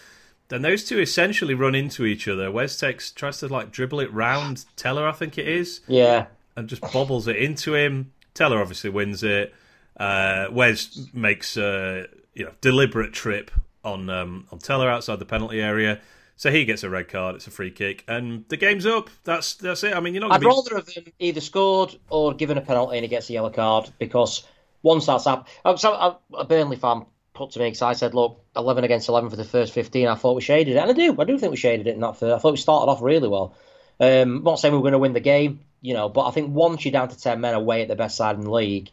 [0.50, 2.52] Then those two essentially run into each other.
[2.52, 5.82] Wes takes tries to like dribble it round Tella, I think it is.
[5.88, 6.28] Yeah.
[6.56, 8.12] And just bobbles it into him.
[8.36, 9.56] Tella obviously wins it.
[9.98, 13.50] Uh, Wes makes a you know deliberate trip
[13.84, 16.00] on um, on Tella outside the penalty area.
[16.36, 17.36] So he gets a red card.
[17.36, 19.10] It's a free kick, and the game's up.
[19.24, 19.94] That's that's it.
[19.94, 20.32] I mean, you're not.
[20.32, 20.48] I'd be...
[20.48, 23.90] rather have them either scored or given a penalty and he gets a yellow card
[24.00, 24.44] because
[24.82, 28.44] once that's up, I'm, I'm a Burnley fan put to me because I said, look,
[28.56, 30.08] 11 against 11 for the first 15.
[30.08, 31.16] I thought we shaded it, and I do.
[31.20, 32.36] I do think we shaded it in that first.
[32.36, 33.56] I thought we started off really well.
[34.00, 36.32] Um, I'm not saying we were going to win the game, you know, but I
[36.32, 38.92] think once you're down to 10 men away at the best side in the league,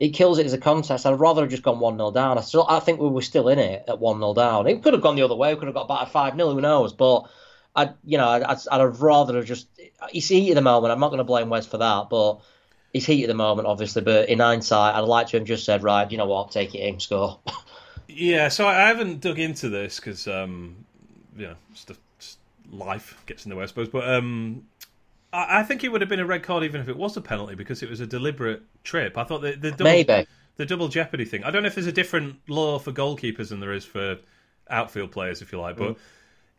[0.00, 1.04] it kills it as a contest.
[1.04, 2.38] I'd rather have just gone 1 0 down.
[2.38, 4.66] I still, I think we were still in it at 1 0 down.
[4.66, 5.52] It could have gone the other way.
[5.52, 6.94] We could have got at 5 0, who knows?
[6.94, 7.30] But,
[7.76, 9.68] I, you know, I'd, I'd have rather have just.
[10.10, 10.90] He's heat at the moment.
[10.90, 12.40] I'm not going to blame Wes for that, but
[12.94, 14.00] it's heat at the moment, obviously.
[14.00, 16.80] But in hindsight, I'd like to have just said, right, you know what, take it
[16.80, 17.38] in, score.
[18.12, 20.84] Yeah, so I haven't dug into this because, um,
[21.36, 21.92] you know, just
[22.72, 23.88] life gets in the way, I suppose.
[23.88, 24.66] But um,
[25.32, 27.20] I, I, think it would have been a red card even if it was a
[27.20, 29.18] penalty because it was a deliberate trip.
[29.18, 31.44] I thought the, the double, maybe the double jeopardy thing.
[31.44, 34.18] I don't know if there's a different law for goalkeepers than there is for
[34.68, 35.96] outfield players, if you like, but.
[35.96, 35.98] Mm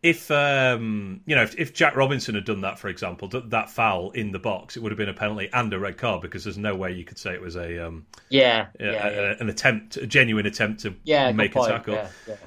[0.04, 4.12] if um, you know if, if, Jack Robinson had done that, for example, that foul
[4.12, 6.58] in the box, it would have been a penalty and a red card because there's
[6.58, 9.98] no way you could say it was a um, yeah, a, yeah, yeah, an attempt,
[9.98, 12.00] a genuine attempt to yeah, make a tackle.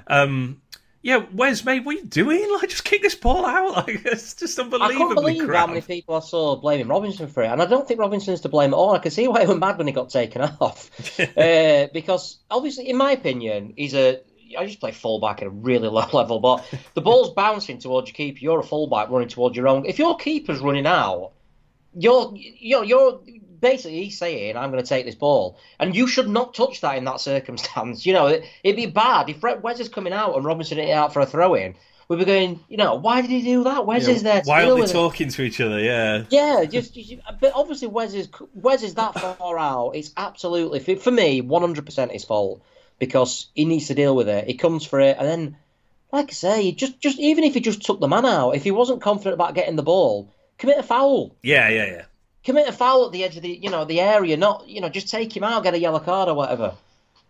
[0.08, 0.62] Um,
[1.04, 2.48] yeah, Wes, mate, what are you doing?
[2.54, 3.74] Like, just kick this ball out.
[3.86, 5.60] Like, it's just unbelievably I can't believe crap.
[5.60, 8.48] how many people I saw blaming Robinson for it, and I don't think Robinson's to
[8.48, 8.94] blame at all.
[8.94, 10.90] I can see why he was mad when he got taken off,
[11.20, 14.20] uh, because obviously, in my opinion, he's a
[14.56, 16.64] I just play fullback at a really low level, but
[16.94, 18.38] the ball's bouncing towards your keeper.
[18.40, 19.84] You're a fullback running towards your own.
[19.84, 21.32] If your keeper's running out,
[21.94, 23.20] you're you're you're
[23.60, 26.98] basically he's saying I'm going to take this ball, and you should not touch that
[26.98, 28.04] in that circumstance.
[28.06, 30.92] You know, it, would be bad if Wes is coming out and Robinson hit it
[30.92, 31.74] out for a throw in.
[32.08, 33.86] We'd be going, you know, why did he do that?
[33.86, 34.42] Wes yeah, is there.
[34.44, 35.32] why aren't they talking it?
[35.32, 35.80] to each other?
[35.80, 36.64] Yeah, yeah.
[36.66, 39.92] Just, just, but obviously Wes is Wes is that far out.
[39.94, 42.62] It's absolutely for me 100 percent his fault
[42.98, 44.46] because he needs to deal with it.
[44.46, 45.56] He comes for it, and then,
[46.12, 48.70] like I say, just just even if he just took the man out, if he
[48.70, 51.34] wasn't confident about getting the ball, commit a foul.
[51.42, 52.04] Yeah, yeah, yeah.
[52.44, 54.88] Commit a foul at the edge of the you know the area, not you know
[54.88, 56.74] just take him out, get a yellow card or whatever.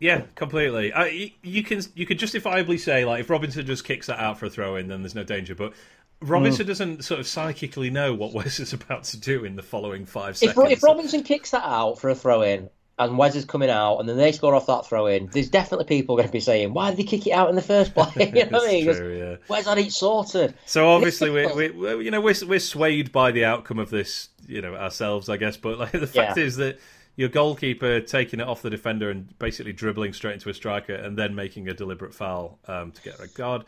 [0.01, 0.93] Yeah, completely.
[0.93, 4.47] Uh, you, can you could justifiably say like if Robinson just kicks that out for
[4.47, 5.55] a throw in, then there's no danger.
[5.55, 5.73] But
[6.21, 6.69] Robinson mm.
[6.69, 10.37] doesn't sort of psychically know what Wes is about to do in the following five
[10.37, 10.59] seconds.
[10.59, 13.99] If, if Robinson kicks that out for a throw in, and Wes is coming out,
[13.99, 16.73] and then they score off that throw in, there's definitely people going to be saying,
[16.73, 18.85] "Why did they kick it out in the first place?" you know what I mean?
[18.85, 19.37] True, yeah.
[19.47, 20.55] Where's that eat sorted?
[20.67, 24.63] So obviously, we're, we're, you know, we're, we're swayed by the outcome of this, you
[24.63, 25.57] know, ourselves, I guess.
[25.57, 26.45] But like the fact yeah.
[26.45, 26.79] is that
[27.17, 31.17] your goalkeeper taking it off the defender and basically dribbling straight into a striker, and
[31.17, 33.65] then making a deliberate foul um, to get a card.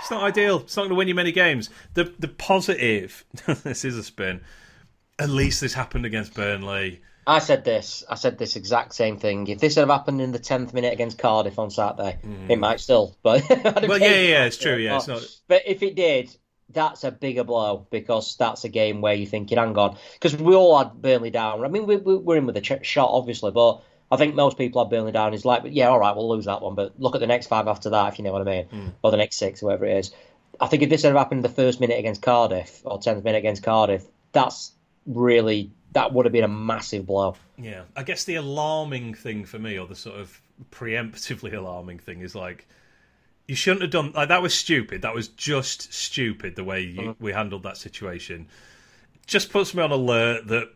[0.00, 0.60] It's not ideal.
[0.60, 1.70] It's not going to win you many games.
[1.94, 3.24] The the positive,
[3.64, 4.40] this is a spin.
[5.18, 8.02] At least this happened against Burnley I said this.
[8.08, 9.46] I said this exact same thing.
[9.46, 12.50] If this had happened in the tenth minute against Cardiff on Saturday, mm.
[12.50, 13.16] it might still.
[13.22, 14.76] But well, yeah, yeah, it's true.
[14.76, 15.22] Yeah, it's not.
[15.46, 16.34] But if it did,
[16.72, 20.54] that's a bigger blow because that's a game where you're thinking, hang on, because we
[20.54, 21.64] all had Burnley down.
[21.64, 24.58] I mean, we, we, are in with a ch- shot, obviously, but I think most
[24.58, 25.34] people have Burnley down.
[25.34, 27.68] Is like, yeah, all right, we'll lose that one, but look at the next five
[27.68, 28.92] after that, if you know what I mean, mm.
[29.02, 30.12] or the next six, whatever it is.
[30.60, 33.62] I think if this had happened the first minute against Cardiff or tenth minute against
[33.62, 34.72] Cardiff, that's
[35.06, 37.36] really that would have been a massive blow.
[37.58, 42.20] Yeah, I guess the alarming thing for me, or the sort of preemptively alarming thing,
[42.20, 42.66] is like
[43.50, 44.42] you shouldn't have done like that.
[44.42, 45.02] Was stupid.
[45.02, 47.24] That was just stupid the way you, mm-hmm.
[47.24, 48.46] we handled that situation.
[49.26, 50.68] Just puts me on alert that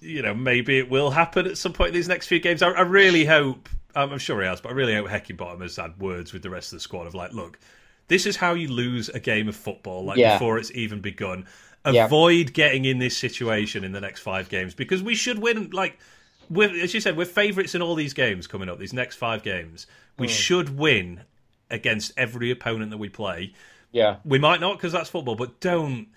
[0.00, 2.62] you know maybe it will happen at some point in these next few games.
[2.62, 3.68] I, I really hope.
[3.94, 6.72] I'm sure he has, but I really hope Heckingbottom has had words with the rest
[6.72, 7.60] of the squad of like, look,
[8.08, 10.34] this is how you lose a game of football, like yeah.
[10.34, 11.46] before it's even begun
[11.84, 15.70] avoid getting in this situation in the next five games because we should win.
[15.70, 15.96] Like,
[16.50, 18.80] we're, as you said, we're favourites in all these games coming up.
[18.80, 19.86] These next five games,
[20.18, 20.30] we mm.
[20.30, 21.20] should win
[21.70, 23.54] against every opponent that we play.
[23.92, 26.08] Yeah, we might not because that's football, but don't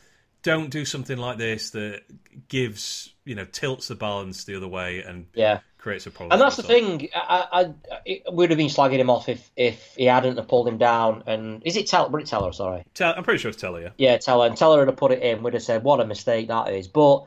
[0.41, 2.01] don't do something like this that
[2.47, 6.33] gives you know tilts the balance the other way and yeah creates a problem.
[6.33, 7.09] And that's the thing.
[7.15, 10.67] I, I, I would have been slagging him off if, if he hadn't have pulled
[10.67, 11.23] him down.
[11.25, 12.09] And is it Tella?
[12.09, 12.83] Brit Tella, sorry.
[12.93, 13.81] Tell, I'm pretty sure it's Tella.
[13.81, 13.89] Yeah.
[13.97, 14.47] yeah, Tella.
[14.47, 15.41] And Tella would have put it in.
[15.41, 17.23] We'd have said, "What a mistake that is." But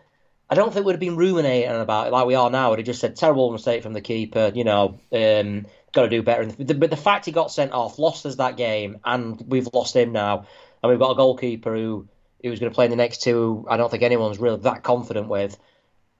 [0.49, 2.71] I don't think we'd have been ruminating about it like we are now.
[2.71, 6.23] We'd have just said, "Terrible mistake from the keeper." You know, um, got to do
[6.23, 6.47] better.
[6.47, 10.13] But the fact he got sent off, lost us that game, and we've lost him
[10.13, 10.47] now,
[10.83, 12.09] and we've got a goalkeeper who
[12.43, 13.67] who's going to play in the next two.
[13.69, 15.57] I don't think anyone's really that confident with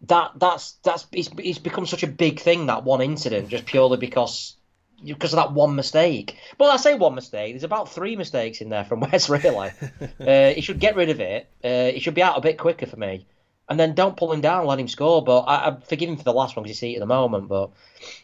[0.03, 3.97] that that's that's it's, it's become such a big thing that one incident just purely
[3.97, 4.57] because
[5.05, 6.37] because of that one mistake.
[6.59, 7.53] Well, I say one mistake.
[7.53, 9.29] There's about three mistakes in there from Wes.
[9.29, 9.71] Really,
[10.21, 11.49] uh, he should get rid of it.
[11.63, 13.27] Uh, he should be out a bit quicker for me,
[13.69, 15.23] and then don't pull him down, let him score.
[15.25, 17.07] But I, I forgive him for the last one because you see it at the
[17.07, 17.49] moment.
[17.49, 17.71] But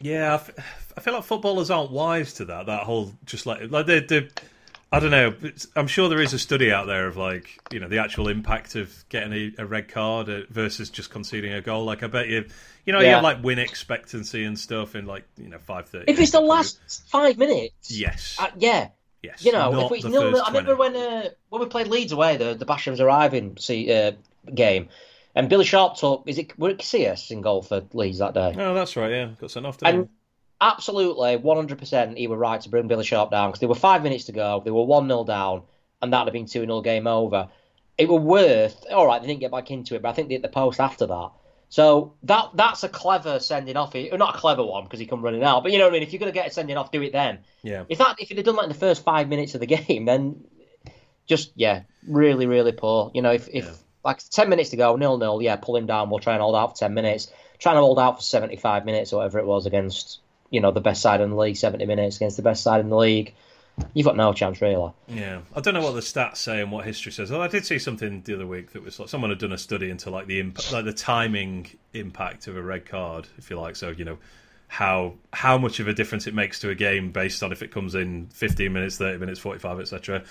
[0.00, 0.50] yeah, I, f-
[0.96, 2.66] I feel like footballers aren't wise to that.
[2.66, 4.30] That whole just like like the the
[4.90, 5.34] I don't know.
[5.76, 8.74] I'm sure there is a study out there of like you know the actual impact
[8.74, 11.84] of getting a, a red card uh, versus just conceding a goal.
[11.84, 12.46] Like I bet you,
[12.86, 13.08] you know, yeah.
[13.08, 16.10] you have like win expectancy and stuff in like you know five thirty.
[16.10, 18.88] If it's the last five minutes, yes, uh, yeah,
[19.22, 19.44] yes.
[19.44, 22.54] You know, if it's nil, I remember when uh, when we played Leeds away, the
[22.54, 24.12] the Basham's arriving see, uh,
[24.54, 24.88] game,
[25.38, 28.54] and Billy Sharp took is it were it Casillas in goal for Leeds that day?
[28.58, 29.10] Oh, that's right.
[29.10, 29.78] Yeah, got sent off.
[29.84, 30.08] And
[30.60, 34.24] absolutely 100% he were right to bring Billy Sharp down because there were five minutes
[34.24, 34.60] to go.
[34.64, 35.62] They were 1 0 down,
[36.02, 37.48] and that'd have been 2 0 game over.
[37.96, 40.34] It were worth, all right, they didn't get back into it, but I think they
[40.34, 41.30] hit the post after that.
[41.68, 43.94] So that that's a clever sending off.
[43.94, 45.98] Eh, not a clever one because he come running out, but you know what I
[45.98, 46.02] mean.
[46.02, 47.40] If you're going to get a sending off, do it then.
[47.62, 47.84] Yeah.
[47.88, 50.04] If that if you'd have done that in the first five minutes of the game,
[50.04, 50.44] then
[51.26, 53.12] just yeah, really really poor.
[53.14, 53.72] You know, if if yeah.
[54.08, 56.08] Like ten minutes to go, nil nil, yeah, pull him down.
[56.08, 57.30] We'll try and hold out for ten minutes.
[57.58, 60.70] Trying to hold out for seventy five minutes or whatever it was against you know
[60.70, 63.34] the best side in the league, seventy minutes against the best side in the league.
[63.92, 64.92] You've got no chance, really.
[65.06, 67.30] Yeah, I don't know what the stats say and what history says.
[67.30, 69.58] Well, I did see something the other week that was like someone had done a
[69.58, 73.60] study into like the imp- like the timing impact of a red card, if you
[73.60, 73.76] like.
[73.76, 74.18] So you know
[74.68, 77.70] how how much of a difference it makes to a game based on if it
[77.70, 80.24] comes in 15 minutes, 30 minutes, 45, etc.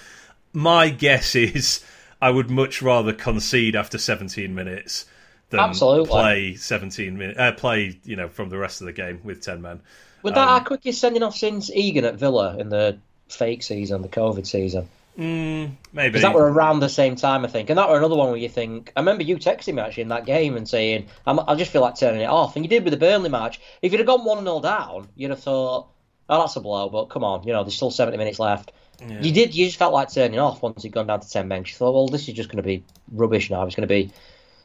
[0.52, 1.84] My guess is
[2.22, 5.06] I would much rather concede after 17 minutes
[5.50, 6.08] than Absolutely.
[6.08, 9.62] play 17 minutes, uh, play you know from the rest of the game with 10
[9.62, 9.82] men.
[10.24, 12.98] Was that um, our quickest sending off since Egan at Villa in the
[13.30, 14.90] fake season, the COVID season?
[15.18, 16.10] Mm, maybe.
[16.10, 17.70] Because that were around the same time, I think.
[17.70, 18.92] And that were another one where you think.
[18.96, 21.98] I remember you texting me actually in that game and saying, i just feel like
[21.98, 22.56] turning it off.
[22.56, 23.60] And you did with the Burnley match.
[23.82, 25.88] If you'd have gone 1 0 down, you'd have thought,
[26.30, 28.72] oh, that's a blow, but come on, you know, there's still 70 minutes left.
[29.00, 29.22] Yeah.
[29.22, 31.64] You did, you just felt like turning off once you'd gone down to 10 men.
[31.66, 33.64] You thought, well, this is just going to be rubbish now.
[33.64, 34.12] It's going to be,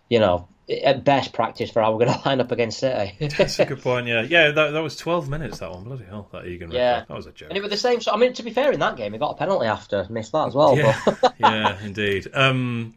[0.08, 0.48] you know,
[0.82, 3.28] at best practice for how we're going to line up against City.
[3.36, 4.06] That's a good point.
[4.06, 4.50] Yeah, yeah.
[4.50, 5.58] That, that was twelve minutes.
[5.58, 6.70] That one, bloody hell, that Egan.
[6.70, 7.48] Yeah, that was a joke.
[7.50, 8.00] And it was the same.
[8.00, 10.32] So I mean, to be fair, in that game, he got a penalty after missed
[10.32, 10.76] that as well.
[10.76, 10.98] Yeah,
[11.38, 12.28] yeah, indeed.
[12.32, 12.94] Um,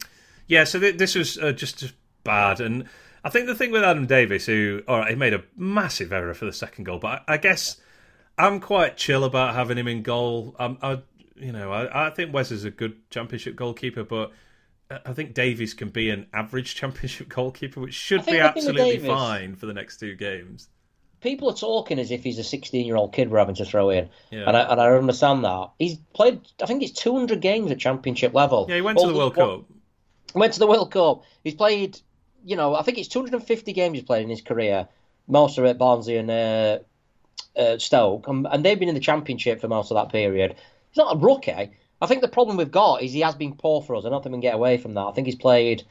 [0.48, 0.64] yeah.
[0.64, 1.94] So th- this was uh, just, just
[2.24, 2.86] bad, and
[3.24, 6.34] I think the thing with Adam Davies, who all right, he made a massive error
[6.34, 7.78] for the second goal, but I, I guess
[8.38, 10.56] I'm quite chill about having him in goal.
[10.60, 11.00] Um, I,
[11.36, 14.32] you know, I, I think Wes is a good championship goalkeeper, but
[14.90, 19.66] I think Davies can be an average championship goalkeeper, which should be absolutely fine for
[19.66, 20.70] the next two games.
[21.22, 23.90] People are talking as if he's a 16 year old kid we're having to throw
[23.90, 24.10] in.
[24.30, 24.44] Yeah.
[24.48, 25.72] And, I, and I understand that.
[25.80, 28.68] He's played, I think it's 200 games at championship level.
[28.70, 29.66] Yeah, he went All to the World Cup.
[30.36, 31.24] Went to the World Cup.
[31.44, 32.00] He's played,
[32.44, 34.88] you know, I think it's 250 games he's played in his career,
[35.28, 36.80] most of it Barnsley and uh,
[37.58, 38.28] uh, Stoke.
[38.28, 40.56] And, and they've been in the championship for most of that period.
[40.96, 41.72] He's not a rookie.
[42.02, 44.06] I think the problem we've got is he has been poor for us.
[44.06, 45.02] I don't think we can get away from that.
[45.02, 45.84] I think he's played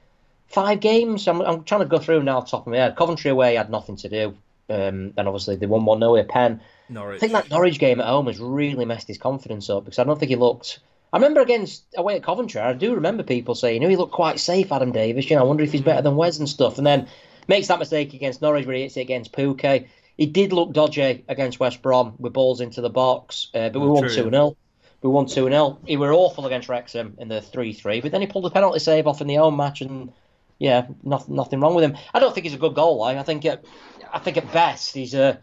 [0.47, 1.29] five games.
[1.29, 2.97] I'm, I'm trying to go through now, top of my head.
[2.97, 4.29] Coventry away he had nothing to do.
[4.71, 6.63] Um, and obviously they won 1 0 with Penn.
[6.89, 7.17] Norwich.
[7.17, 10.05] I think that Norwich game at home has really messed his confidence up because I
[10.05, 10.79] don't think he looked.
[11.13, 14.13] I remember against away at Coventry, I do remember people saying, you know, he looked
[14.13, 15.29] quite safe, Adam Davies.
[15.29, 16.79] You know, I wonder if he's better than Wes and stuff.
[16.79, 17.09] And then
[17.47, 19.87] makes that mistake against Norwich where he hits it against Pukki.
[20.17, 23.89] He did look dodgy against West Brom with balls into the box, uh, but we
[23.89, 24.57] won 2 0
[25.05, 25.79] we won 2 0.
[25.87, 28.79] He were awful against Wrexham in the 3 3, but then he pulled a penalty
[28.79, 30.11] save off in the home match, and
[30.59, 31.95] yeah, nothing, nothing wrong with him.
[32.15, 33.19] I don't think he's a good goal line.
[33.19, 33.67] I think at,
[34.11, 35.39] I think at best he's a,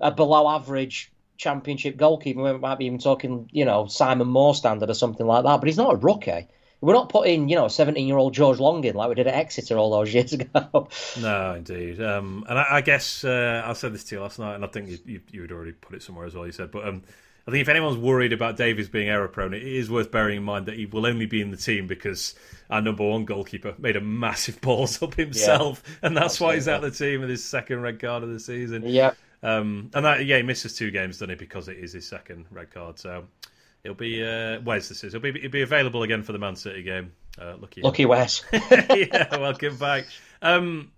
[0.00, 2.42] a below average championship goalkeeper.
[2.42, 5.66] We might be even talking, you know, Simon Moore standard or something like that, but
[5.66, 6.48] he's not a rookie.
[6.80, 9.34] We're not putting, you know, 17 year old George Long in like we did at
[9.34, 10.88] Exeter all those years ago.
[11.20, 12.00] no, indeed.
[12.00, 14.68] Um, and I, I guess uh, I said this to you last night, and I
[14.68, 16.46] think you, you, you, had already put it somewhere as well.
[16.46, 17.02] You said, but um,
[17.46, 20.42] I think if anyone's worried about Davies being error prone, it is worth bearing in
[20.42, 22.34] mind that he will only be in the team because
[22.70, 26.66] our number one goalkeeper made a massive balls up himself, yeah, and that's why he's
[26.66, 28.82] out the team with his second red card of the season.
[28.84, 29.12] Yeah.
[29.42, 31.36] Um, and that, yeah, he misses two games, doesn't he?
[31.36, 32.98] Because it is his second red card.
[32.98, 33.24] So
[33.84, 34.88] it'll be uh, Wes.
[34.88, 35.14] This is.
[35.14, 35.38] It'll be.
[35.38, 37.12] It'll be available again for the Man City game.
[37.40, 37.80] Uh, lucky.
[37.82, 38.42] Lucky Wes.
[38.52, 39.36] yeah.
[39.38, 40.06] Welcome back.
[40.42, 40.90] Um,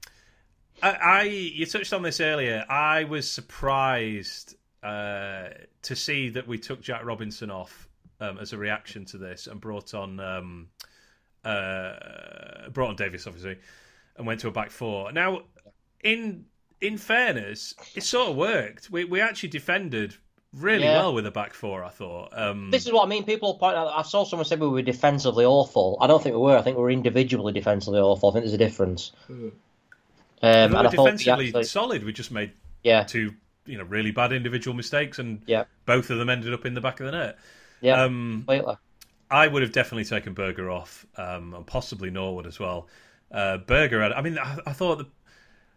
[0.82, 2.64] I, I, you touched on this earlier.
[2.68, 5.48] I was surprised uh,
[5.82, 7.88] to see that we took Jack Robinson off
[8.20, 10.68] um, as a reaction to this and brought on um,
[11.44, 13.58] uh, brought on Davies obviously
[14.16, 15.12] and went to a back four.
[15.12, 15.42] Now,
[16.02, 16.44] in
[16.80, 18.90] in fairness, it sort of worked.
[18.90, 20.14] We we actually defended
[20.54, 20.98] really yeah.
[20.98, 21.84] well with a back four.
[21.84, 22.36] I thought.
[22.36, 23.24] Um, this is what I mean.
[23.24, 23.92] People point out.
[23.96, 25.96] I saw someone say we were defensively awful.
[26.00, 26.56] I don't think we were.
[26.56, 28.30] I think we were individually defensively awful.
[28.30, 29.12] I think there's a difference.
[29.28, 29.52] Um,
[30.42, 31.64] we were defensively actually...
[31.64, 32.04] solid.
[32.04, 33.04] We just made yeah.
[33.04, 33.34] two
[33.68, 35.64] you know really bad individual mistakes, and yeah.
[35.86, 37.38] both of them ended up in the back of the net.
[37.80, 38.74] Yeah, um, completely.
[39.30, 42.88] I would have definitely taken Berge off, um, and possibly Norwood as well.
[43.30, 45.06] Uh, Berge, I mean, I, I, thought the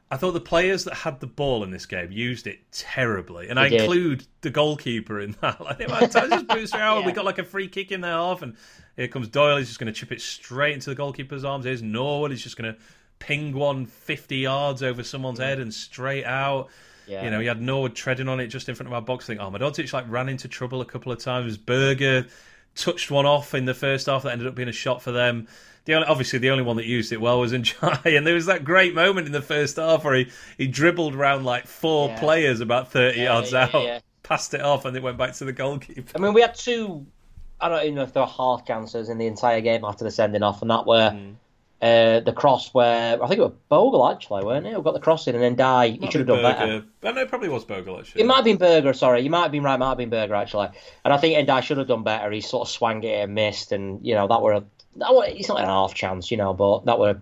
[0.09, 3.57] I thought the players that had the ball in this game used it terribly, and
[3.57, 3.81] they I did.
[3.81, 5.59] include the goalkeeper in that.
[5.61, 6.99] Like, just boost out.
[6.99, 7.05] yeah.
[7.05, 8.55] We got like a free kick in there half, and
[8.95, 9.57] here comes Doyle.
[9.57, 11.65] He's just going to chip it straight into the goalkeeper's arms.
[11.65, 12.31] Here's Norwood.
[12.31, 12.79] He's just going to
[13.19, 16.69] ping one 50 yards over someone's head and straight out.
[17.07, 17.23] Yeah.
[17.23, 19.27] You know, he had Norwood treading on it just in front of our box.
[19.27, 21.57] Think Ahmedhodzic like ran into trouble a couple of times.
[21.57, 22.25] Berge
[22.75, 25.47] touched one off in the first half that ended up being a shot for them.
[25.85, 28.45] The only, obviously the only one that used it well was Ndiaye, and there was
[28.45, 32.19] that great moment in the first half where he, he dribbled around like four yeah.
[32.19, 35.45] players about thirty yeah, yards yeah, out, passed it off, and it went back to
[35.45, 36.11] the goalkeeper.
[36.15, 37.05] I mean, we had two.
[37.59, 40.11] I don't even know if there were half chances in the entire game after the
[40.11, 41.11] sending off, and that were.
[41.11, 41.35] Mm
[41.81, 44.73] uh, the cross where I think it was Bogle actually, weren't it?
[44.73, 45.89] Who got the cross in and then die.
[45.89, 46.85] He should have done better.
[47.01, 48.21] But no, it probably was Bogle actually.
[48.21, 48.95] It might have been Berge.
[48.95, 49.79] Sorry, you might have been right.
[49.79, 50.69] Might have been Berge actually.
[51.03, 52.29] And I think Ndiaye should have done better.
[52.29, 54.63] He sort of swung it and missed, and you know that were a,
[54.97, 57.21] that were it's not an half chance, you know, but that were a,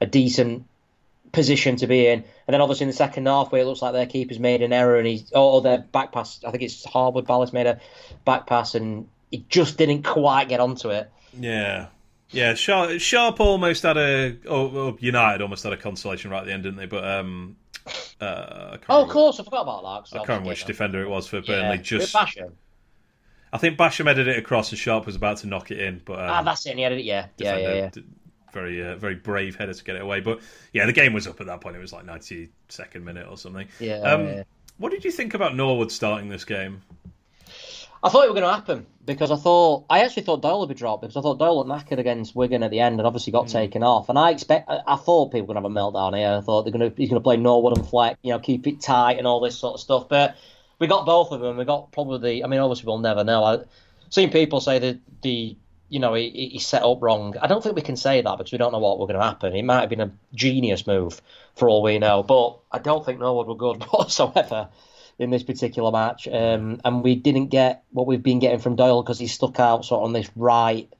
[0.00, 0.64] a decent
[1.30, 2.24] position to be in.
[2.48, 4.72] And then obviously in the second half, where it looks like their keeper's made an
[4.72, 6.42] error and he's or their back pass.
[6.44, 7.78] I think it's Harwood-Bellis made a
[8.24, 11.08] back pass and he just didn't quite get onto it.
[11.38, 11.86] Yeah.
[12.32, 14.36] Yeah, Sharp, Sharp almost had a.
[14.46, 16.86] Oh, United almost had a consolation right at the end, didn't they?
[16.86, 17.56] But um,
[18.20, 20.14] uh, oh, of course, I forgot about that.
[20.14, 21.76] I can't remember which defender it was for Burnley.
[21.76, 21.82] Yeah.
[21.82, 22.52] Just Basham.
[23.52, 26.20] I think Basham headed it across, and Sharp was about to knock it in, but
[26.20, 26.76] um, ah, that's it.
[26.76, 27.04] he headed it.
[27.04, 28.02] Yeah, yeah, yeah, yeah.
[28.52, 30.20] Very, uh, very brave header to get it away.
[30.20, 30.40] But
[30.72, 31.76] yeah, the game was up at that point.
[31.76, 33.66] It was like ninety second minute or something.
[33.80, 34.42] Yeah, um, yeah.
[34.78, 36.82] What did you think about Norwood starting this game?
[38.02, 40.68] I thought it was going to happen because I thought I actually thought Doyle would
[40.68, 43.32] be dropped because I thought Doyle looked knackered against Wigan at the end and obviously
[43.32, 43.52] got mm.
[43.52, 44.08] taken off.
[44.08, 46.38] And I expect I, thought people were going to have a meltdown here.
[46.38, 48.66] I thought they're going to he's going to play Norwood and Fleck, you know, keep
[48.66, 50.08] it tight and all this sort of stuff.
[50.08, 50.36] But
[50.78, 51.58] we got both of them.
[51.58, 52.44] We got probably the.
[52.44, 53.44] I mean, obviously we'll never know.
[53.44, 53.66] I've
[54.08, 55.56] seen people say that the
[55.90, 57.34] you know he, he set up wrong.
[57.42, 59.26] I don't think we can say that because we don't know what was going to
[59.26, 59.54] happen.
[59.54, 61.20] It might have been a genius move
[61.54, 64.70] for all we know, but I don't think Norwood were good whatsoever
[65.20, 69.02] in this particular match, um, and we didn't get what we've been getting from Doyle
[69.02, 70.90] because he's stuck out sort of on this right,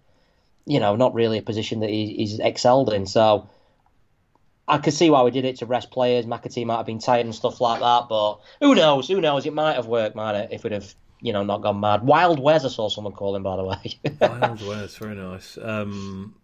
[0.67, 3.07] you know, not really a position that he, he's excelled in.
[3.07, 3.49] So
[4.69, 6.27] I could see why we did it to rest players.
[6.27, 9.09] McAtee might have been tired and stuff like that, but who knows?
[9.09, 9.47] Who knows?
[9.47, 12.03] It might have worked, might it, if we'd have you know not gone mad.
[12.03, 14.01] Wild Wes, I saw someone call him by the way.
[14.21, 15.57] Wild Wes, very nice.
[15.57, 16.35] Um,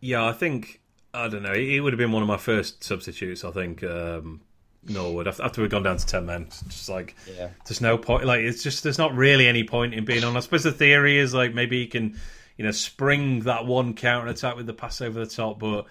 [0.00, 0.80] yeah, I think
[1.12, 1.52] I don't know.
[1.52, 3.44] It would have been one of my first substitutes.
[3.44, 3.84] I think.
[3.84, 4.40] Um,
[4.88, 6.48] Norwood after we've gone down to ten men.
[6.68, 7.50] Just like yeah.
[7.66, 8.24] there's no point.
[8.24, 10.36] Like it's just there's not really any point in being on.
[10.36, 12.18] I suppose the theory is like maybe he can
[12.56, 15.86] you know spring that one counter attack with the pass over the top, but.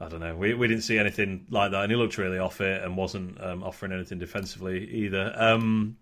[0.00, 0.36] I don't know.
[0.36, 3.40] We we didn't see anything like that, and he looked really off it and wasn't
[3.40, 5.32] um, offering anything defensively either.
[5.36, 5.96] Um,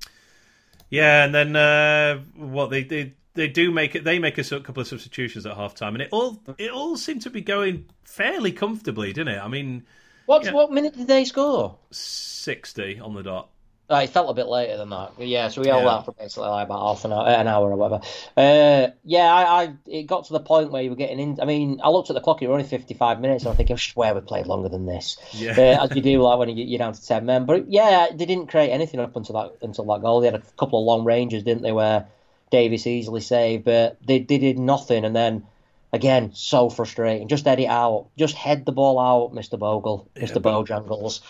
[0.88, 4.04] yeah, and then uh, what they they they do make it.
[4.04, 7.22] They make a couple of substitutions at half time, and it all it all seemed
[7.22, 9.40] to be going fairly comfortably, didn't it?
[9.40, 9.84] I mean,
[10.26, 10.52] what yeah.
[10.52, 11.78] what minute did they score?
[11.90, 13.48] Sixty on the dot.
[13.90, 15.12] Oh, it felt a bit later than that.
[15.18, 15.90] Yeah, so we held yeah.
[15.90, 18.02] that for basically like about half an hour, an hour or whatever.
[18.34, 21.38] Uh, yeah, I, I, it got to the point where you were getting in.
[21.42, 23.70] I mean, I looked at the clock; it was only fifty-five minutes, and I think
[23.70, 25.18] I swear we played longer than this.
[25.32, 27.44] Yeah, uh, as you do like when you, are down to ten men.
[27.44, 30.20] But yeah, they didn't create anything up until that until that goal.
[30.20, 31.72] They had a couple of long ranges, didn't they?
[31.72, 32.06] Where
[32.50, 35.46] Davies easily saved, but they, they did nothing, and then
[35.94, 37.28] Again, so frustrating.
[37.28, 38.08] Just edit out.
[38.16, 39.58] Just head the ball out, Mr.
[39.58, 40.36] Bogle, Mr.
[40.36, 41.20] Yeah, Bojangles.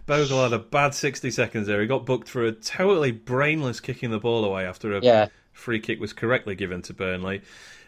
[0.06, 1.80] Bogle had a bad 60 seconds there.
[1.82, 5.28] He got booked for a totally brainless kicking the ball away after a yeah.
[5.52, 7.42] free kick was correctly given to Burnley.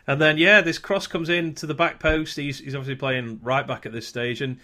[0.06, 2.36] And then, yeah, this cross comes in to the back post.
[2.36, 4.42] He's, he's obviously playing right back at this stage.
[4.42, 4.58] And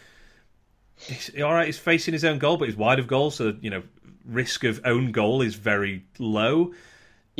[0.99, 3.30] he's, all right, he's facing his own goal, but he's wide of goal.
[3.30, 3.82] So, you know,
[4.26, 6.72] risk of own goal is very low.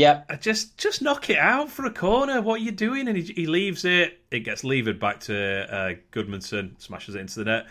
[0.01, 2.41] Yeah, just just knock it out for a corner.
[2.41, 3.09] What are you doing?
[3.09, 4.19] And he, he leaves it.
[4.31, 5.35] It gets levered back to
[5.75, 7.67] uh, Gudmundsson, smashes it into the net,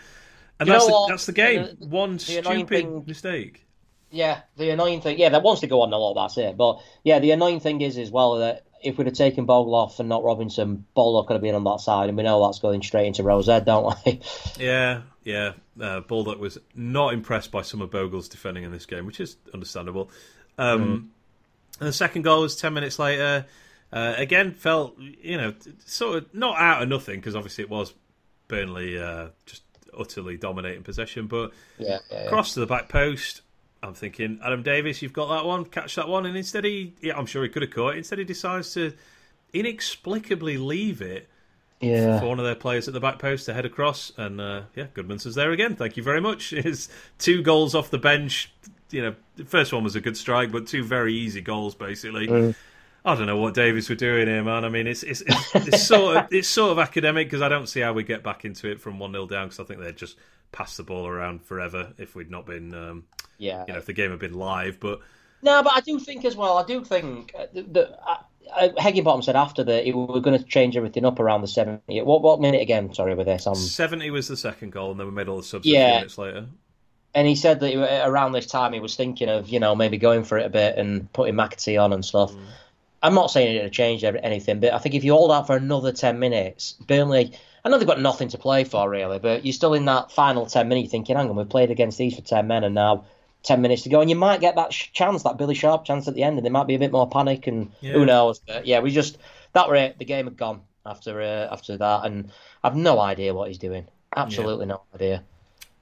[0.58, 1.76] and You that's the, that's the game.
[1.80, 3.66] The- One the annoying stupid thing- mistake.
[4.12, 6.14] Yeah, the annoying thing, yeah, that wants to go on a lot.
[6.14, 6.56] That's it.
[6.56, 10.00] But yeah, the annoying thing is as well that if we'd have taken Bogle off
[10.00, 12.82] and not Robinson, Bogle could have been on that side, and we know that's going
[12.82, 14.20] straight into Rosette, don't we?
[14.58, 15.52] Yeah, yeah.
[15.80, 19.36] Uh, Baldock was not impressed by some of Bogle's defending in this game, which is
[19.54, 20.10] understandable.
[20.58, 21.12] Um,
[21.80, 23.46] And the second goal was ten minutes later.
[23.92, 25.54] Uh, again, felt you know
[25.84, 27.92] sort of not out of nothing because obviously it was
[28.46, 29.62] Burnley uh, just
[29.98, 32.28] utterly dominating possession, but yeah, yeah, yeah.
[32.28, 33.42] cross to the back post.
[33.82, 37.16] I'm thinking, Adam Davies, you've got that one, catch that one, and instead he, yeah,
[37.16, 37.98] I'm sure he could have caught it.
[37.98, 38.92] Instead, he decides to
[39.54, 41.28] inexplicably leave it
[41.80, 42.20] yeah.
[42.20, 44.86] for one of their players at the back post to head across, and uh, yeah,
[44.94, 45.76] Gudmundsson's there again.
[45.76, 46.52] Thank you very much.
[46.60, 48.52] It's two goals off the bench.
[48.90, 52.26] You know, the first one was a good strike, but two very easy goals basically.
[52.26, 52.54] Mm.
[53.04, 54.64] I don't know what Davies were doing here, man.
[54.64, 57.66] I mean, it's it's it's, it's sort of it's sort of academic because I don't
[57.66, 59.96] see how we get back into it from one 0 down because I think they'd
[59.96, 60.16] just
[60.52, 63.04] pass the ball around forever if we'd not been, um,
[63.38, 63.64] yeah.
[63.66, 64.80] you know, if the game had been live.
[64.80, 65.00] But
[65.42, 66.58] No, but I do think as well.
[66.58, 68.16] I do think that uh,
[68.54, 72.02] uh, said after that we were going to change everything up around the 70.
[72.02, 72.92] What what minute again?
[72.92, 73.46] Sorry with this.
[73.46, 75.74] Um, seventy was the second goal, and then we made all the subs a few
[75.74, 75.96] Yeah.
[75.96, 76.46] minutes later.
[77.14, 79.98] And he said that he- around this time he was thinking of you know maybe
[79.98, 82.32] going for it a bit and putting McAtee on and stuff.
[83.02, 85.46] I'm not saying it would change ev- anything, but I think if you hold out
[85.46, 87.32] for another 10 minutes, Burnley.
[87.64, 90.46] I know they've got nothing to play for really, but you're still in that final
[90.46, 93.04] 10 minutes thinking, hang on, we've played against these for 10 men and now
[93.42, 94.00] 10 minutes to go.
[94.00, 96.44] And you might get that sh- chance, that Billy Sharp chance at the end, and
[96.44, 97.92] there might be a bit more panic and Yeah.
[97.92, 98.38] who knows.
[98.38, 99.18] But yeah, we just,
[99.52, 99.98] that were it.
[99.98, 102.30] The game had gone after uh, after that, and
[102.64, 103.86] I've no idea what he's doing.
[104.16, 105.22] Absolutely no idea.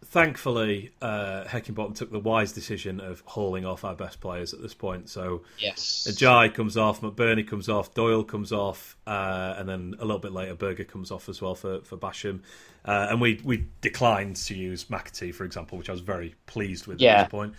[0.05, 4.72] Thankfully, uh, Heckingbottom took the wise decision of hauling off our best players at this
[4.72, 5.09] point.
[5.11, 6.07] So Yes.
[6.09, 10.32] Ajay comes off, McBurnie comes off, Doyle comes off, uh, and then a little bit
[10.32, 12.40] later, Berge comes off as well for for Basham.
[12.84, 16.86] Uh, and we we declined to use McAtee, for example, which I was very pleased
[16.86, 17.14] with Yeah.
[17.14, 17.55] at this point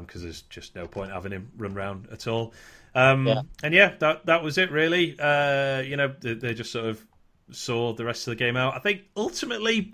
[0.00, 2.54] because there's just no point having him run round at all.
[2.94, 3.42] Um, Yeah.
[3.62, 5.14] And yeah, that that was it really.
[5.20, 7.04] Uh, you know, they, they just sort of
[7.50, 8.74] saw the rest of the game out.
[8.74, 9.92] I think ultimately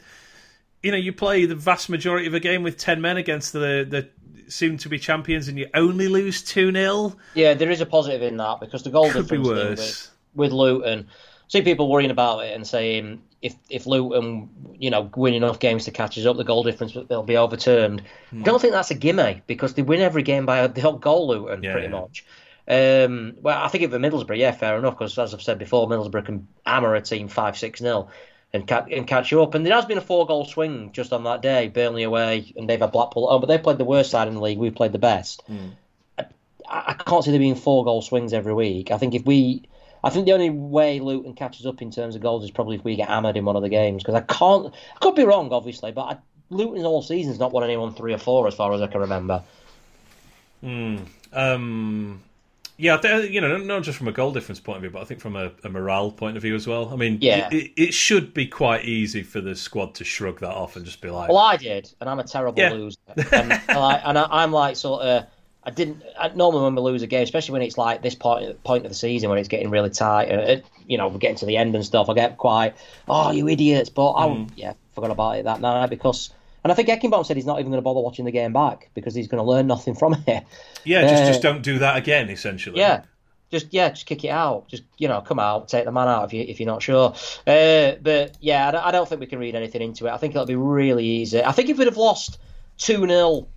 [0.82, 3.86] you know, you play the vast majority of a game with ten men against the
[3.88, 4.08] the
[4.48, 8.22] soon to be champions, and you only lose two 0 Yeah, there is a positive
[8.22, 10.10] in that because the goal Could difference worse.
[10.34, 11.08] with, with Luton.
[11.48, 14.48] See people worrying about it and saying if if Luton,
[14.78, 18.02] you know, win enough games to catch us up, the goal difference they'll be overturned.
[18.30, 18.40] Hmm.
[18.40, 21.28] I don't think that's a gimme because they win every game by a the goal.
[21.28, 22.00] Luton Yeah, pretty yeah.
[22.00, 22.24] much.
[22.70, 24.98] Um, well, I think if the Middlesbrough, yeah, fair enough.
[24.98, 28.10] Because as I've said before, Middlesbrough can hammer a team five six nil
[28.52, 29.54] and ca- and catch you up.
[29.54, 31.68] And there has been a four goal swing just on that day.
[31.68, 33.28] Burnley away, and they've had Blackpool.
[33.30, 34.58] Oh, but they played the worst side in the league.
[34.58, 35.42] We played the best.
[36.18, 36.24] I,
[36.68, 38.90] I can't see there being four goal swings every week.
[38.90, 39.68] I think if we,
[40.02, 42.84] I think the only way Luton catches up in terms of goals is probably if
[42.84, 44.02] we get hammered in one of the games.
[44.02, 46.16] Because I can't, I could be wrong, obviously, but I,
[46.50, 49.42] Luton all season's not won anyone three or four as far as I can remember.
[51.32, 52.22] Um,
[52.78, 55.20] yeah, you know, not just from a goal difference point of view, but I think
[55.20, 56.88] from a, a morale point of view as well.
[56.92, 57.48] I mean, Yeah.
[57.52, 61.00] it, it should be quite easy for the squad to shrug that off and just
[61.00, 62.70] be like, Well, I did, and I'm a terrible Yeah.
[62.70, 62.98] loser.
[63.32, 65.26] And, I, and I, I'm like sort of.
[65.64, 66.02] I didn't.
[66.18, 68.90] I, normally, when we lose a game, especially when it's like this point point of
[68.90, 71.58] the season when it's getting really tight, and it, you know we're getting to the
[71.58, 72.74] end and stuff, I get quite,
[73.06, 73.90] oh, you idiots!
[73.90, 74.50] But I, Mm.
[74.56, 76.30] yeah, forgot about it that night because,
[76.64, 78.90] and I think Heckingbottom said he's not even going to bother watching the game back
[78.94, 80.44] because he's going to learn nothing from it.
[80.84, 82.28] yeah, just Uh, just don't do that again.
[82.30, 83.02] Essentially, Yeah,
[83.50, 84.68] just yeah, just kick it out.
[84.68, 87.14] Just you know, come out, take the man out if you if you're not sure.
[87.46, 90.10] Uh, but yeah, I don't, I don't think we can read anything into it.
[90.10, 91.42] I think it'll be really easy.
[91.42, 92.38] I think if we'd have lost
[92.76, 93.48] two 0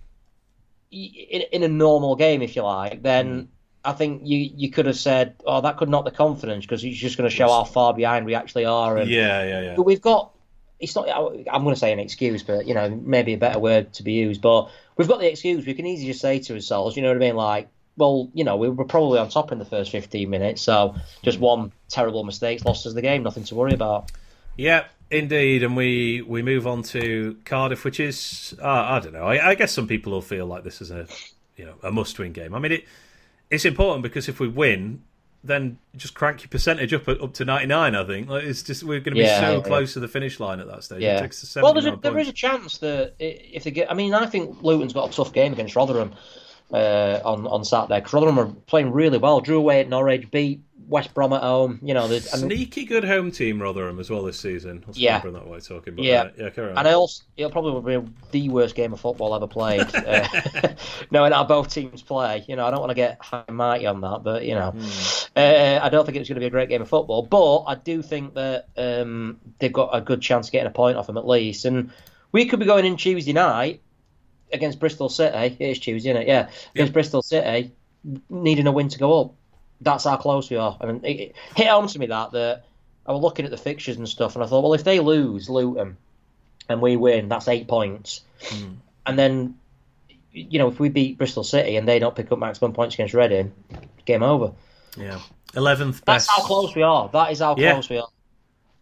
[0.90, 3.48] in, in a normal game, if you like, then.
[3.84, 6.96] I think you, you could have said, "Oh, that could knock the confidence because it's
[6.96, 9.74] just going to show how far behind we actually are." And, yeah, yeah, yeah.
[9.74, 10.32] but we've got.
[10.82, 11.08] It's not.
[11.08, 14.12] I'm going to say an excuse, but you know, maybe a better word to be
[14.12, 14.42] used.
[14.42, 15.64] But we've got the excuse.
[15.64, 17.36] We can easily just say to ourselves, you know what I mean?
[17.36, 20.96] Like, well, you know, we were probably on top in the first 15 minutes, so
[21.22, 23.22] just one terrible mistake lost us the game.
[23.22, 24.10] Nothing to worry about.
[24.56, 29.24] Yeah, indeed, and we we move on to Cardiff, which is uh, I don't know.
[29.24, 31.06] I, I guess some people will feel like this is a
[31.56, 32.54] you know a must-win game.
[32.54, 32.84] I mean, it
[33.50, 35.04] it's important because if we win,
[35.44, 37.94] then just crank your percentage up up to ninety nine.
[37.94, 39.62] I think like, it's just we're going to be Yeah, so yeah.
[39.62, 41.02] close to the finish line at that stage.
[41.02, 41.20] Yeah.
[41.20, 43.90] takes Well, there's a, there is a chance that if they get.
[43.90, 46.12] I mean, I think Luton's got a tough game against Rotherham
[46.72, 48.00] uh, on on Saturday.
[48.00, 49.40] 'cause Rotherham are playing really well.
[49.40, 51.78] Drew away at Norwich, beat West Brom at home.
[51.82, 54.84] You know, Sneaky good home team, Rotherham, as well this season.
[54.86, 55.20] I'll Yeah.
[55.20, 55.96] that way talking.
[55.96, 56.22] But, Yeah.
[56.22, 56.78] uh, yeah, carry on.
[56.78, 59.80] and I also it'll probably be the worst game of football ever played.
[59.94, 60.28] uh,
[61.10, 63.86] knowing how both teams play, you know, I don't want to get high and mighty
[63.86, 64.74] on that, but you know,
[65.36, 67.22] uh, I don't think it's going to be a great game of football.
[67.22, 70.96] But I do think that um, they've got a good chance of getting a point
[70.96, 71.90] off them at least, and
[72.32, 73.80] we could be going in Tuesday night
[74.52, 75.56] against Bristol City.
[75.58, 76.28] It is Tuesday, isn't it?
[76.28, 77.72] Yeah, against Bristol City,
[78.28, 79.34] needing a win to go up.
[79.82, 80.76] That's how close we are.
[80.80, 82.64] I mean, it, it hit home to me that that
[83.06, 85.48] I was looking at the fixtures and stuff, and I thought, well, if they lose
[85.50, 85.96] Luton
[86.68, 88.20] and we win, that's eight points.
[89.06, 89.56] And then,
[90.32, 93.14] you know, if we beat Bristol City and they don't pick up maximum points against
[93.14, 93.52] Reading,
[94.04, 94.52] game over.
[94.96, 95.20] Yeah.
[95.54, 96.06] 11th best.
[96.06, 97.08] That's how close we are.
[97.12, 97.72] That is how Yeah.
[97.72, 98.08] close we are.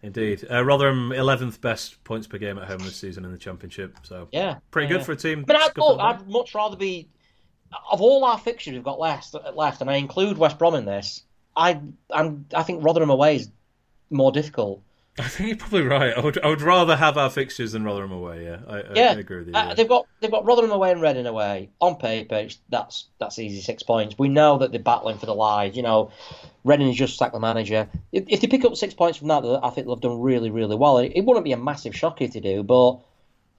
[0.03, 0.47] Indeed.
[0.51, 3.97] Uh, Rotherham, 11th best points per game at home this season in the Championship.
[4.03, 4.57] So Yeah.
[4.71, 4.99] pretty yeah.
[4.99, 5.45] good for a team.
[5.49, 6.01] I mean, I'd, look.
[6.01, 7.09] I'd much rather be
[7.91, 11.23] of all our fixtures we've got left, left, and I include West Brom in this.
[11.57, 13.51] I, I'm, I think Rotherham away is
[14.11, 14.83] more difficult.
[15.19, 16.17] I think you're probably right.
[16.17, 18.45] I would, I would rather have our fixtures than Rotherham away.
[18.45, 19.55] Yeah, I, Yeah, I agree with you.
[19.55, 21.69] Uh, they've got they've got Rotherham away and Reading away.
[21.81, 24.17] On paper, it's, that's that's easy six points.
[24.19, 25.77] We know that they're battling for the lives.
[25.77, 26.13] You know,
[26.65, 27.89] Reading has just sacked the manager.
[28.13, 30.51] If, if they pick up six points from that, I think they'll have done really
[30.51, 30.99] really well.
[30.99, 33.01] It, it wouldn't be a massive shock if they do, but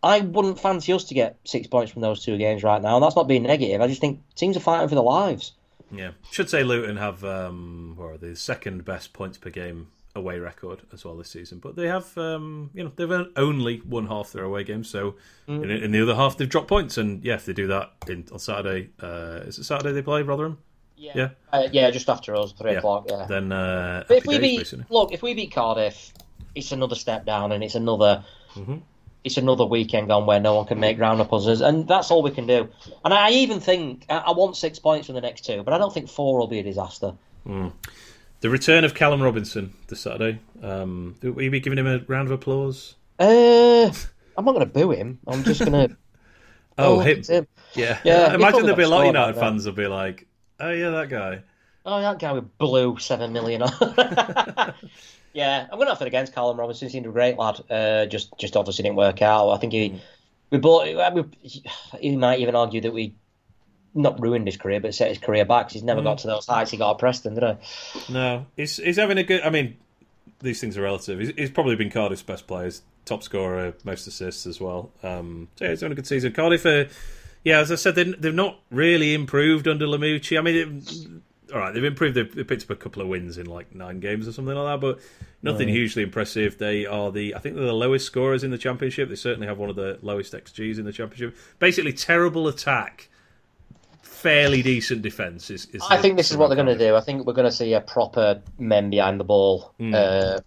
[0.03, 2.95] I wouldn't fancy us to get six points from those two games right now.
[2.95, 3.81] And that's not being negative.
[3.81, 5.53] I just think teams are fighting for their lives.
[5.91, 9.89] Yeah, should say Luton have um, what are they, the second best points per game
[10.15, 14.07] away record as well this season, but they have um, you know they've only won
[14.07, 15.15] half their away games, so
[15.49, 15.63] Mm.
[15.63, 18.25] in, in the other half they've dropped points, and yeah, if they do that in,
[18.31, 20.57] on Saturday, uh, is it Saturday they play Rotherham?
[20.95, 21.29] Yeah.
[21.51, 22.77] uh, yeah, just after us, three Yeah.
[22.77, 23.07] o'clock.
[23.09, 24.85] Yeah, Then uh, But if we days, beat, basically.
[24.89, 26.13] look, if we beat Cardiff,
[26.55, 28.23] it's another step down, and it's another,
[28.55, 28.77] Mm-hmm.
[29.23, 32.23] It's another weekend gone where no one can make ground up us, and that's all
[32.23, 32.67] we can do.
[33.05, 35.93] And I even think I, want six points from the next two, but I don't
[35.93, 37.13] think four will be a disaster.
[37.45, 40.39] the return of Callum Robinson this Saturday.
[40.63, 42.95] Um, will you be giving him a round of applause?
[43.19, 43.91] Uh,
[44.37, 45.19] I'm not going to boo him.
[45.27, 45.97] I'm just going to.
[46.77, 47.21] Oh, him.
[47.23, 47.47] him.
[47.75, 50.25] Yeah, Yeah, imagine there'll be a lot of United fans will be like,
[50.59, 51.43] "Oh yeah, that guy."
[51.85, 53.63] Oh, that guy with blue seven million.
[55.33, 56.87] yeah, I'm going to have it against Callum Robinson.
[56.87, 57.59] He seemed a great lad.
[57.69, 59.51] Uh, just, just obviously didn't work out.
[59.51, 60.01] I think he,
[60.49, 60.85] we bought.
[61.13, 61.61] We,
[61.99, 63.13] he might even argue that we
[63.93, 65.65] not ruined his career, but set his career back.
[65.65, 68.13] 'cause he's never got to those heights he got at Preston, did he?
[68.13, 69.41] No, he's he's having a good.
[69.41, 69.77] I mean,
[70.39, 71.19] these things are relative.
[71.19, 74.91] He's, he's probably been Cardiff's best players, top scorer, most assists as well.
[75.03, 76.31] Um, so yeah, he's having a good season.
[76.31, 76.87] Cardiff, are,
[77.43, 80.37] yeah, as I said, they they've not really improved under Lamouchi.
[80.37, 81.21] I mean, it,
[81.53, 82.15] all right, they've improved.
[82.15, 84.73] They've, they picked up a couple of wins in like nine games or something like
[84.73, 84.99] that, but
[85.41, 86.57] nothing hugely impressive.
[86.57, 89.09] They are the, I think they're the lowest scorers in the championship.
[89.09, 91.35] They certainly have one of the lowest xGs in the championship.
[91.59, 93.09] Basically, terrible attack.
[94.03, 95.49] Fairly decent defense.
[95.49, 96.95] Is, is I the- think this is what they're going to do.
[96.95, 100.39] I think we're going to see a proper men behind the ball uh,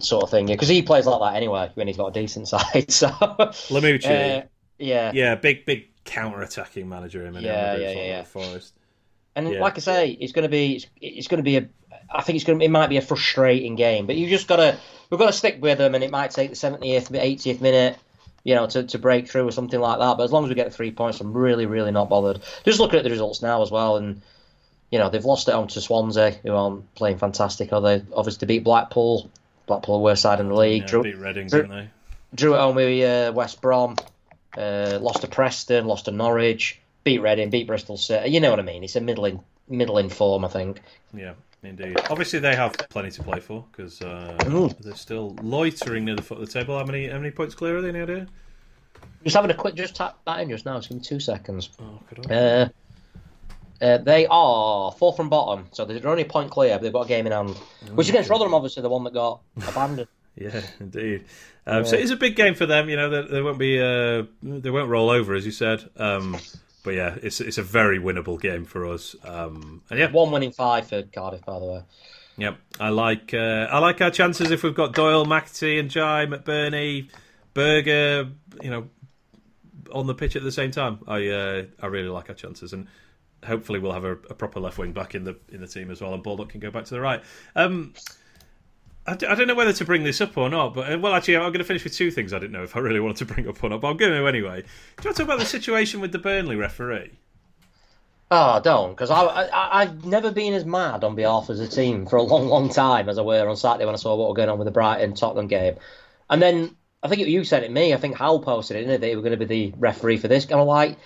[0.00, 2.90] sort of thing because he plays like that anyway when he's got a decent side.
[2.90, 4.42] So, Lamouchi.
[4.42, 4.46] uh,
[4.78, 8.22] yeah, Yeah, big big counter attacking manager him and Yeah, yeah, yeah, yeah, yeah.
[8.24, 8.74] Forest.
[9.34, 9.60] And Yeah.
[9.60, 11.68] like I say, it's going to be it's, it's going to be a.
[12.10, 14.56] I think it's going to it might be a frustrating game, but you just got
[14.56, 14.76] to
[15.10, 17.98] we've got to stick with them, and it might take the seventieth, eightieth minute,
[18.44, 20.16] you know, to, to break through or something like that.
[20.18, 22.42] But as long as we get the three points, I'm really really not bothered.
[22.64, 24.20] Just looking at the results now as well, and
[24.90, 27.72] you know they've lost it on to Swansea, who aren't playing fantastic.
[27.72, 29.30] Or they obviously beat Blackpool.
[29.66, 30.82] Blackpool are worst side in the league.
[30.82, 31.88] Yeah, drew, beat Reading, drew- didn't they?
[32.34, 33.96] drew at home with uh, West Brom,
[34.58, 38.30] uh, lost to Preston, lost to Norwich, beat Reading, beat Bristol City.
[38.30, 38.84] You know what I mean?
[38.84, 40.80] It's a middling middling form, I think.
[41.14, 41.98] Yeah, indeed.
[42.10, 44.36] Obviously, they have plenty to play for because uh,
[44.80, 46.78] they're still loitering near the foot of the table.
[46.78, 47.90] How many how many points clear are they?
[47.90, 48.26] Any idea?
[49.24, 50.76] Just having a quick, just tap that in just now.
[50.78, 51.70] Just give me two seconds.
[51.80, 52.32] Oh.
[52.32, 52.68] Uh,
[53.80, 57.06] uh, they are fourth from bottom, so they're only a point clear, but they've got
[57.06, 57.56] a game in hand.
[57.94, 60.08] Which against Rotherham, obviously, the one that got abandoned.
[60.36, 61.24] Yeah, indeed.
[61.66, 62.88] Um, So it's a big game for them.
[62.88, 65.88] You know, they, they won't be uh, they won't roll over as you said.
[65.96, 66.36] Um,
[66.82, 69.14] but yeah, it's it's a very winnable game for us.
[69.24, 71.82] Um, and yeah, One winning five for Cardiff, by the way.
[72.38, 76.26] Yep, I like uh, I like our chances if we've got Doyle, McAtee, and Jai,
[76.26, 77.08] McBurnie,
[77.54, 78.26] Berge,
[78.62, 78.88] you know,
[79.92, 81.00] on the pitch at the same time.
[81.06, 82.88] I uh, I really like our chances, and
[83.44, 86.00] hopefully we'll have a, a proper left wing back in the in the team as
[86.00, 87.22] well, and Baldock can go back to the right.
[87.54, 87.94] Um,
[89.06, 91.14] I, d- I don't know whether to bring this up or not, but uh, well,
[91.14, 93.16] actually, I'm going to finish with two things I didn't know if I really wanted
[93.26, 94.62] to bring up or not, but I'm going to anyway.
[94.62, 94.66] Do
[95.02, 97.10] you want to talk about the situation with the Burnley referee?
[98.30, 102.06] Oh, don't, because I, I, I've never been as mad on behalf of the team
[102.06, 104.36] for a long, long time as I were on Saturday when I saw what was
[104.36, 105.76] going on with the Brighton Tottenham game.
[106.30, 107.92] And then I think you said it me.
[107.92, 110.16] I think Hal posted it, didn't it, that he was going to be the referee
[110.16, 110.44] for this.
[110.44, 110.96] And I'm like,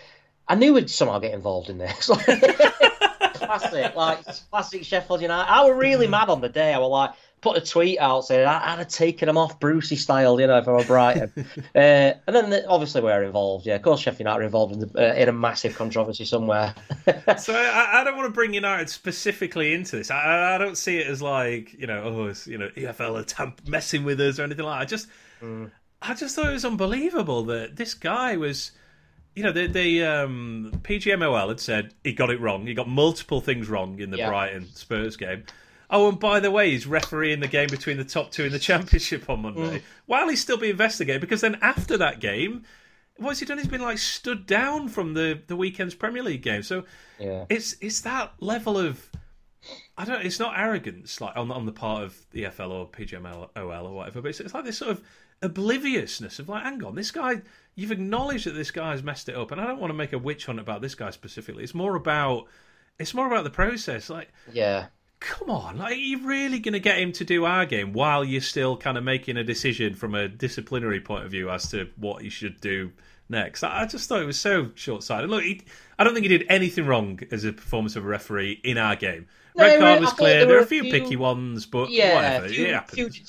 [0.47, 2.07] I knew we'd somehow get involved in this.
[3.35, 5.51] classic, like classic Sheffield United.
[5.51, 6.73] I was really mad on the day.
[6.75, 7.11] I was like,
[7.41, 10.59] put a tweet out saying I, would have taken him off Brucey style, you know,
[10.59, 11.33] if I were Brighton.
[11.75, 13.67] uh, and then the, obviously we're involved.
[13.67, 16.75] Yeah, of course, Sheffield United are involved in, the, uh, in a massive controversy somewhere.
[17.39, 20.11] so I, I, don't want to bring United specifically into this.
[20.11, 23.25] I, I, don't see it as like you know, oh, it's, you know, EFL are
[23.25, 24.79] tamp- messing with us or anything like.
[24.79, 24.83] that.
[24.83, 25.09] I just,
[25.43, 25.71] mm.
[26.03, 28.73] I just thought it was unbelievable that this guy was.
[29.35, 32.67] You know, the, the um, PGMOL had said he got it wrong.
[32.67, 34.31] He got multiple things wrong in the yeah.
[34.31, 35.45] Brighton Spurs game.
[35.91, 38.59] Oh, and by the way, he's refereeing the game between the top two in the
[38.71, 39.83] championship on Monday mm.
[40.07, 41.21] while he's still being investigated.
[41.21, 42.65] Because then after that game,
[43.17, 43.59] what's he done?
[43.59, 46.63] He's been like stood down from the the weekend's Premier League game.
[46.63, 46.85] So
[47.19, 47.45] yeah.
[47.49, 49.11] it's it's that level of
[49.97, 50.25] I don't.
[50.25, 54.23] It's not arrogance like on on the part of the EFL or PGMOL or whatever,
[54.23, 55.03] but it's, it's like this sort of
[55.43, 57.43] obliviousness of like, hang on, this guy.
[57.75, 60.19] You've acknowledged that this guy's messed it up, and I don't want to make a
[60.19, 61.63] witch hunt about this guy specifically.
[61.63, 62.47] It's more about
[62.99, 64.09] it's more about the process.
[64.09, 64.87] Like, yeah,
[65.21, 68.41] come on, are you really going to get him to do our game while you're
[68.41, 72.23] still kind of making a decision from a disciplinary point of view as to what
[72.23, 72.93] he should do
[73.29, 73.63] next?
[73.63, 75.31] I just thought it was so short sighted.
[75.31, 75.63] Look, he,
[75.99, 78.97] I don't think he did anything wrong as a performance of a referee in our
[78.97, 79.27] game.
[79.57, 80.39] Red card was clear.
[80.39, 82.49] There, there, were a few, few, picky ones, but yeah, whatever.
[82.49, 83.17] Few, it happens.
[83.17, 83.25] Few,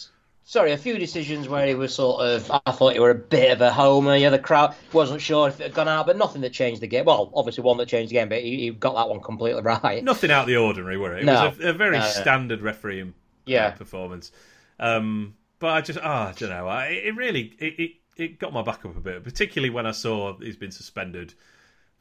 [0.47, 2.49] sorry, a few decisions where he was sort of.
[2.65, 4.15] I thought he were a bit of a homer.
[4.15, 6.87] Yeah, the crowd wasn't sure if it had gone out, but nothing that changed the
[6.87, 7.05] game.
[7.05, 10.03] Well, obviously one that changed the game, but he, he got that one completely right.
[10.03, 11.21] Nothing out of the ordinary, were it?
[11.21, 11.49] It no.
[11.49, 13.11] was a, a very no, standard refereeing uh,
[13.45, 13.71] yeah.
[13.71, 14.31] performance.
[14.79, 16.67] Um, but I just, oh, I don't know.
[16.67, 19.91] I, it really, it, it, it got my back up a bit, particularly when I
[19.91, 21.33] saw he's been suspended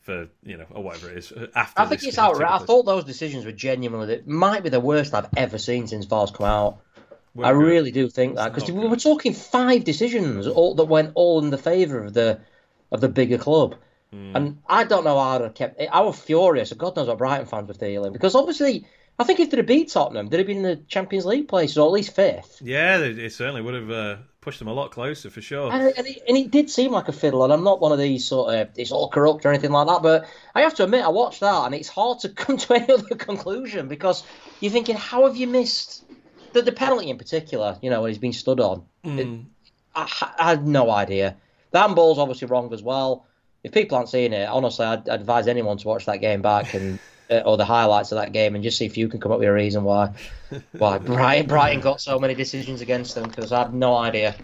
[0.02, 1.82] for you know or whatever it is uh, after.
[1.82, 2.62] I think it's outright.
[2.62, 4.14] I thought those decisions were genuinely.
[4.14, 6.78] It might be the worst I've ever seen since VAR's come out.
[7.42, 7.58] I good.
[7.58, 11.50] really do think that because we were talking five decisions all that went all in
[11.50, 12.40] the favour of the
[12.90, 13.76] of the bigger club.
[14.12, 14.32] Mm.
[14.34, 15.80] And I don't know how to kept.
[15.80, 16.72] I was furious.
[16.72, 18.86] God knows what Brighton fans were feeling because obviously,
[19.18, 21.78] I think if they'd have beat Tottenham, they'd have been in the Champions League places
[21.78, 22.60] or at least fifth.
[22.62, 25.72] Yeah, it certainly would have uh, pushed them a lot closer for sure.
[25.72, 27.42] And, and, it, and, it, did seem like a fiddle.
[27.42, 30.02] And I'm not one of these sort of it's all corrupt or anything like that.
[30.02, 32.92] But I have to admit, I watched that, and it's hard to come to any
[32.92, 34.22] other conclusion because
[34.60, 36.04] you're thinking, how have you missed
[36.56, 39.18] the, the penalty in particular, you know, when he's been stood on, mm.
[39.18, 39.44] it,
[39.94, 41.36] I, I, had no idea.
[41.70, 43.26] The handball's obviously wrong as well.
[43.62, 46.74] If people aren't seeing it, honestly, I'd, I'd advise anyone to watch that game back
[46.74, 46.98] and
[47.30, 49.38] uh, or the highlights of that game and just see if you can come up
[49.38, 50.12] with a reason why
[50.72, 54.34] why Brighton Brighton got so many decisions against them because I had no idea.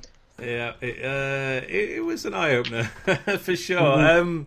[0.40, 2.84] Yeah, it, uh, it, it was an eye opener
[3.38, 3.80] for sure.
[3.80, 4.20] Mm-hmm.
[4.20, 4.46] Um,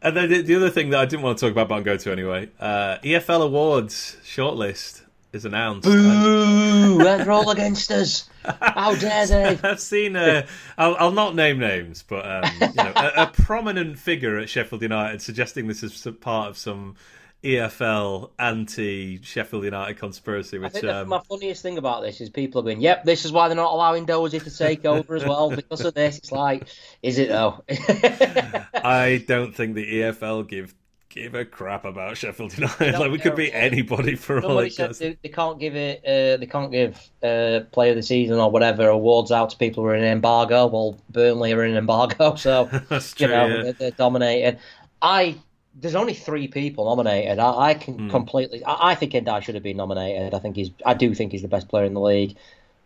[0.00, 1.82] and then the, the, other thing that I didn't want to talk about, but I'll
[1.82, 2.48] go to anyway.
[2.58, 5.01] Uh, EFL Awards shortlist
[5.32, 5.88] is announced.
[5.88, 6.98] Boo!
[6.98, 8.28] They're all against us.
[8.60, 9.58] How dare they?
[9.62, 10.16] I've seen.
[10.16, 14.48] Uh, I'll, I'll, not name names, but um, you know, a, a, prominent figure at
[14.48, 16.96] Sheffield United suggesting this is part of some
[17.44, 20.58] EFL anti Sheffield United conspiracy.
[20.58, 23.24] Which I think um, my funniest thing about this is people are going, "Yep, this
[23.24, 26.32] is why they're not allowing Dozy to take over as well because of this." It's
[26.32, 26.68] like,
[27.02, 27.62] is it though?
[27.68, 30.74] I don't think the EFL give
[31.12, 32.94] give a crap about Sheffield United.
[32.98, 36.00] Like we could be anybody for all it said they, they, can't give it.
[36.04, 39.82] Uh, they can't give uh, player of the season or whatever awards out to people
[39.82, 40.66] who are in embargo.
[40.66, 43.62] Well, Burnley are in embargo, so That's true, you know yeah.
[43.62, 44.58] they're, they're dominated.
[45.00, 45.36] I
[45.74, 47.38] there's only three people nominated.
[47.38, 48.10] I, I can mm.
[48.10, 48.64] completely.
[48.64, 50.34] I, I think Ndiaye should have been nominated.
[50.34, 50.70] I think he's.
[50.84, 52.36] I do think he's the best player in the league.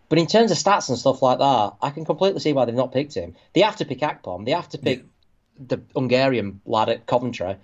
[0.08, 2.74] But in terms of stats and stuff like that, I can completely see why they've
[2.74, 3.34] not picked him.
[3.54, 4.44] They have to pick Akpom.
[4.44, 5.76] They have to pick yeah.
[5.76, 7.56] the Hungarian lad at Coventry.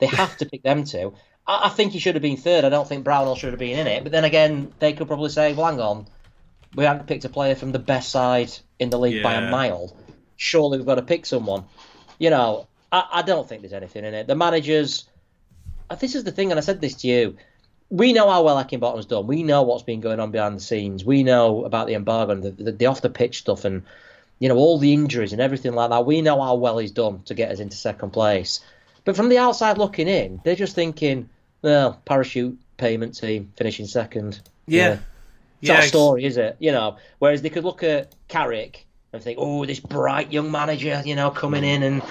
[0.00, 1.14] They have to pick them two.
[1.46, 2.64] I, I, think he should have been third.
[2.64, 4.02] I don't think Brownhill should have been in it.
[4.02, 6.06] But then again, they could probably say, well, hang on,
[6.74, 9.22] we haven't picked a player from the best side in the league yeah.
[9.22, 9.96] by a mile.
[10.36, 11.64] Surely we've got to pick someone.
[12.18, 14.26] You know, I, I don't think there's anything in it.
[14.26, 15.08] The managers,
[15.88, 17.36] uh, this is the thing, and I said this to you.
[17.90, 19.26] We know how well Heckingbottom's done.
[19.26, 21.04] We know what's been going on behind the scenes.
[21.04, 23.82] We know about the embargo and the, the, the off the pitch stuff and
[24.38, 26.06] you know all the injuries and everything like that.
[26.06, 28.60] We know how well he's done to get us into second place.
[29.10, 31.28] But from the outside looking in, they're just thinking,
[31.62, 34.40] well, parachute payment team finishing second.
[34.68, 34.98] Yeah.
[35.60, 36.54] It's yeah, not a story, is it?
[36.60, 41.02] You know, whereas they could look at Carrick and think, oh, this bright young manager,
[41.04, 42.02] you know, coming in and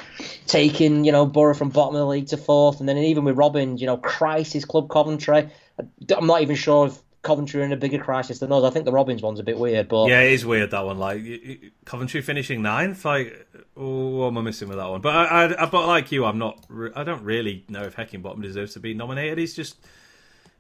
[0.45, 2.81] taking, you know, Borough from bottom of the league to fourth.
[2.81, 5.49] And then even with Robin, you know, crisis club Coventry.
[5.77, 8.63] I'm not even sure if Coventry are in a bigger crisis than us.
[8.63, 10.99] I think the Robins one's a bit weird, but yeah, it is weird that one.
[10.99, 15.01] Like Coventry finishing ninth, like oh, what am I missing with that one?
[15.01, 16.65] But I, I, but like you, I'm not.
[16.95, 19.37] I don't really know if Heckingbottom deserves to be nominated.
[19.37, 19.77] He's just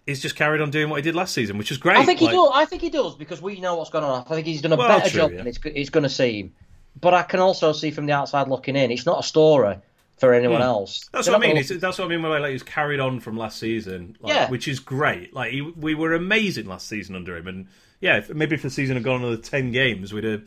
[0.05, 1.97] he's just carried on doing what he did last season, which is great.
[1.97, 2.31] I think like...
[2.31, 2.51] he does.
[2.53, 4.25] I think he does because we know what's going on.
[4.29, 5.37] I think he's done a well, better true, job yeah.
[5.37, 6.53] than it's, it's going to seem.
[6.99, 9.77] But I can also see from the outside looking in, it's not a story
[10.19, 11.09] for anyone else.
[11.11, 11.55] That's They're what I mean.
[11.55, 12.21] gonna It's, that's what I mean.
[12.21, 14.49] By like he's carried on from last season, like, Yeah.
[14.49, 15.33] which is great.
[15.33, 17.67] Like he, we were amazing last season under him, and
[18.01, 20.43] yeah, if, maybe if the season had gone another ten games, we'd have.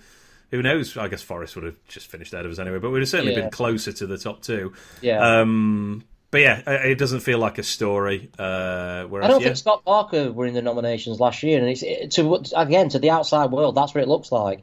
[0.51, 0.99] Who knows?
[0.99, 3.33] I guess Forest would have just finished ahead of us anyway, but we'd have certainly
[3.35, 3.41] Yeah.
[3.41, 4.75] been closer to the top two.
[5.01, 5.41] Yeah.
[5.41, 8.29] Um, but yeah, it it doesn't feel like a story.
[8.39, 11.68] Uh, whereas, I don't yeah, think Scott Parker were in the nominations last year, and
[11.70, 13.75] it's it, to again to the outside world.
[13.75, 14.62] That's what it looks like.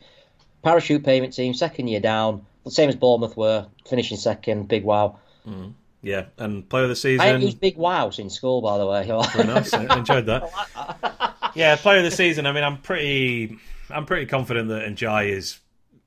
[0.64, 4.68] Parachute payment team, second year down, the same as Bournemouth were, finishing second.
[4.68, 5.20] Big wow.
[5.48, 5.74] Mm.
[6.02, 7.26] yeah, and player of the season.
[7.26, 9.06] ain't used big wow since school, by the way.
[9.34, 9.74] Very nice.
[9.74, 11.52] I enjoyed that.
[11.56, 12.46] yeah, player of the season.
[12.46, 13.58] I mean, I'm pretty,
[13.90, 15.60] I'm pretty confident that Ndiaye is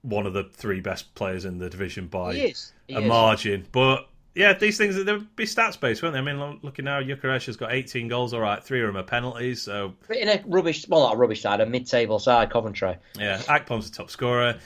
[0.02, 2.72] one of the three best players in the division by He is.
[2.88, 3.06] He a is.
[3.06, 3.66] margin.
[3.72, 6.18] But yeah, these things they would be stats based, won't they?
[6.18, 8.32] I mean, looking now, Gyökeres has got 18 goals.
[8.34, 9.62] All right, three of them are penalties.
[9.62, 12.96] So But in a rubbish, well, not a rubbish side, a mid-table side, Coventry.
[13.18, 14.58] yeah, Akpom's the top scorer.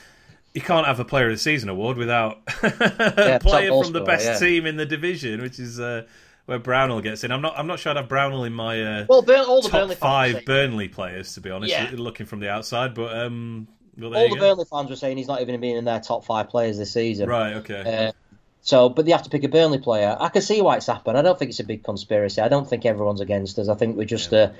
[0.57, 4.01] You can't have a player of the season award without a top player from the
[4.01, 4.39] best yeah.
[4.39, 5.79] team in the division, which is.
[5.79, 6.07] Uh,
[6.47, 7.59] where Brownhill gets in, I'm not.
[7.59, 9.95] I'm not sure I'd have Brownhill in my uh, Well, Burn, all the top Burnley
[9.95, 11.91] five saying, Burnley players, to be honest, Yeah.
[11.93, 12.95] looking from the outside.
[12.95, 14.39] But um, well, all the go.
[14.41, 17.29] Burnley fans were saying he's not even being in their top five players this season.
[17.29, 17.53] Right.
[17.57, 18.07] Okay.
[18.07, 18.11] Uh,
[18.61, 20.15] so, but they have to pick a Burnley player.
[20.19, 21.17] I can see why it's happened.
[21.17, 22.41] I don't think it's a big conspiracy.
[22.41, 23.67] I don't think everyone's against us.
[23.67, 24.55] I think we're just a.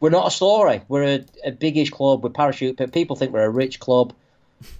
[0.00, 0.82] We're not a story.
[0.88, 2.76] We're a, a biggish club with parachute.
[2.76, 4.14] But people think we're a rich club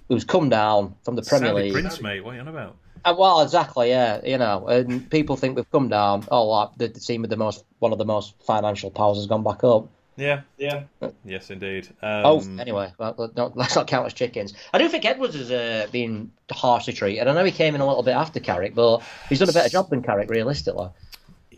[0.07, 1.73] who's come down from the Premier Sandy League.
[1.73, 2.23] Prince, mate.
[2.23, 2.75] What are you on about?
[3.05, 6.25] Uh, well, exactly, yeah, you know, and people think we've come down.
[6.29, 9.25] Oh, like the, the team with the most, one of the most financial powers has
[9.25, 9.87] gone back up.
[10.17, 10.41] Yeah.
[10.57, 10.83] Yeah.
[11.23, 11.87] Yes, indeed.
[12.01, 14.53] Um, Oh, anyway, well, let- not- let's not count as chickens.
[14.73, 17.25] I do think Edwards has uh, been harshly treated.
[17.25, 19.69] I know he came in a little bit after Carrick, but he's done a better
[19.69, 20.89] job than Carrick, realistically.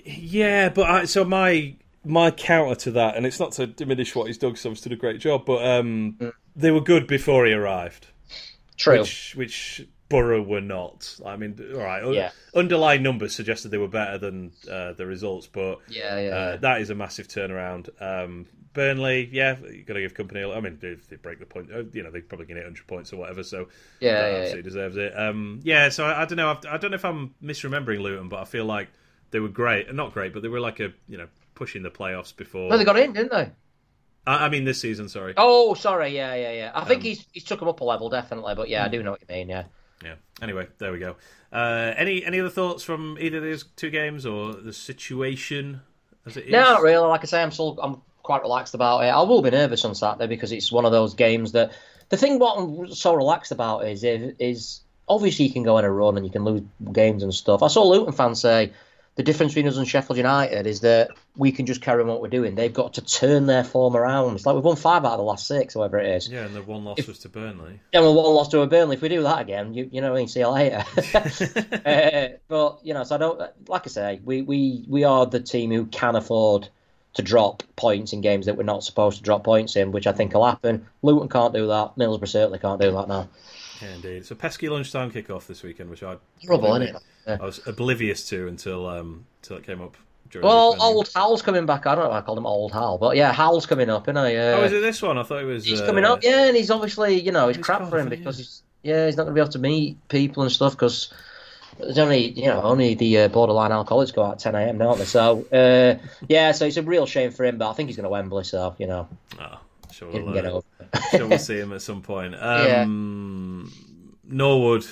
[0.05, 1.73] Yeah, but I, so my
[2.05, 4.93] my counter to that, and it's not to diminish what he's done because he's done
[4.93, 8.07] a great job, but um, they were good before he arrived,
[8.81, 8.99] True.
[8.99, 11.17] which which Borough were not.
[11.25, 12.31] I mean, all right, Yeah.
[12.53, 16.29] underlying numbers suggested they were better than uh, the results, but Yeah, yeah.
[16.35, 17.89] uh, that is a massive turnaround.
[18.01, 20.43] Um, Burnley, yeah, you got to give company.
[20.43, 23.11] I mean, if they break the point, uh, you know, they probably get 100 points
[23.13, 23.67] or whatever, so
[23.99, 25.17] Yeah, yeah, absolutely deserves it.
[25.17, 26.51] Um, yeah, so I, I don't know.
[26.51, 28.87] I've, I don't know if I'm misremembering Luton, but I feel like
[29.31, 32.35] they were great, not great, but they were like a you know pushing the playoffs
[32.35, 32.69] before.
[32.69, 33.49] no, they got in, didn't they?
[34.27, 35.33] I, I mean, this season, sorry.
[35.37, 36.71] Oh, sorry, yeah, yeah, yeah.
[36.75, 39.01] I think Um, he's he's took them up a level, definitely, but yeah, I do
[39.03, 39.63] know what you mean, yeah.
[40.03, 40.15] Yeah.
[40.41, 41.15] Anyway, there we go.
[41.53, 45.81] Uh, any any other thoughts from either of these two games or the situation
[46.25, 46.51] as it is?
[46.51, 47.05] No, not really.
[47.07, 49.07] Like I say, I'm still I'm quite relaxed about it.
[49.09, 51.71] I will be nervous on Saturday because it's one of those games that
[52.09, 55.91] the thing what I'm so relaxed about is is obviously you can go on a
[55.91, 57.61] run and you can lose games and stuff.
[57.61, 58.71] I saw Luton fans say
[59.15, 62.21] the difference between us and Sheffield United is that we can just carry on what
[62.21, 62.55] we're doing.
[62.55, 64.35] They've got to turn their form around.
[64.35, 66.29] It's like we've won five out of the last six, however it is.
[66.29, 67.81] Yeah, and the one loss was to Burnley.
[67.93, 68.95] Yeah, well, one loss to a Burnley.
[68.95, 70.83] If we do that again, you you know, what I mean, see you later.
[71.85, 75.41] uh, but you know, so I don't like I say, we, we we are the
[75.41, 76.69] team who can afford
[77.13, 80.13] to drop points in games that we're not supposed to drop points in, which I
[80.13, 80.87] think will happen.
[81.01, 81.95] Luton can't do that.
[81.97, 83.27] Middlesbrough certainly can't do that now.
[83.81, 84.17] Yeah, indeed.
[84.17, 87.01] It's a pesky lunchtime kickoff this weekend, which I Horrible, isn't it?
[87.27, 87.37] Yeah.
[87.41, 89.97] I was oblivious to until um until it came up.
[90.29, 91.85] During Well, old Hal's coming back.
[91.85, 94.15] I don't know why I called him old Hal, but yeah, Hal's coming up, isn't
[94.29, 94.37] he?
[94.37, 95.17] Uh, Oh, is it this one?
[95.17, 95.65] I thought it was.
[95.65, 98.07] He's uh, coming up, yeah, and he's obviously, you know, he's He's crap for him
[98.07, 101.11] because he's, yeah, he's not going to be able to meet people and stuff because
[101.79, 104.77] there's only, you know, only the uh, borderline alcoholics go out at 10 a.m.
[104.77, 105.03] don't they?
[105.05, 108.05] So, uh, yeah, so it's a real shame for him, but I think he's going
[108.05, 109.59] to Wembley, so you know, Oh,
[109.91, 110.65] sure, we'll, get uh, over.
[111.11, 112.33] sure we'll see him at some point.
[112.41, 112.83] Yeah.
[112.83, 113.71] Um,
[114.23, 114.85] Norwood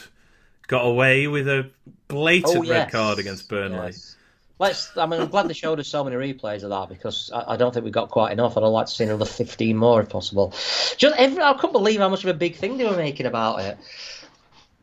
[0.68, 1.70] got away with a
[2.08, 3.88] blatant Oh, red card against Burnley.
[3.88, 4.16] Yes.
[4.60, 4.98] Let's.
[4.98, 7.58] I mean, I'm glad they showed us so many replays of that because I, I
[7.58, 8.58] don't think we got quite enough.
[8.58, 10.54] I'd like to see another 15 more if possible.
[10.98, 13.62] Just every, I couldn't believe how much of a big thing they were making about
[13.62, 13.78] it.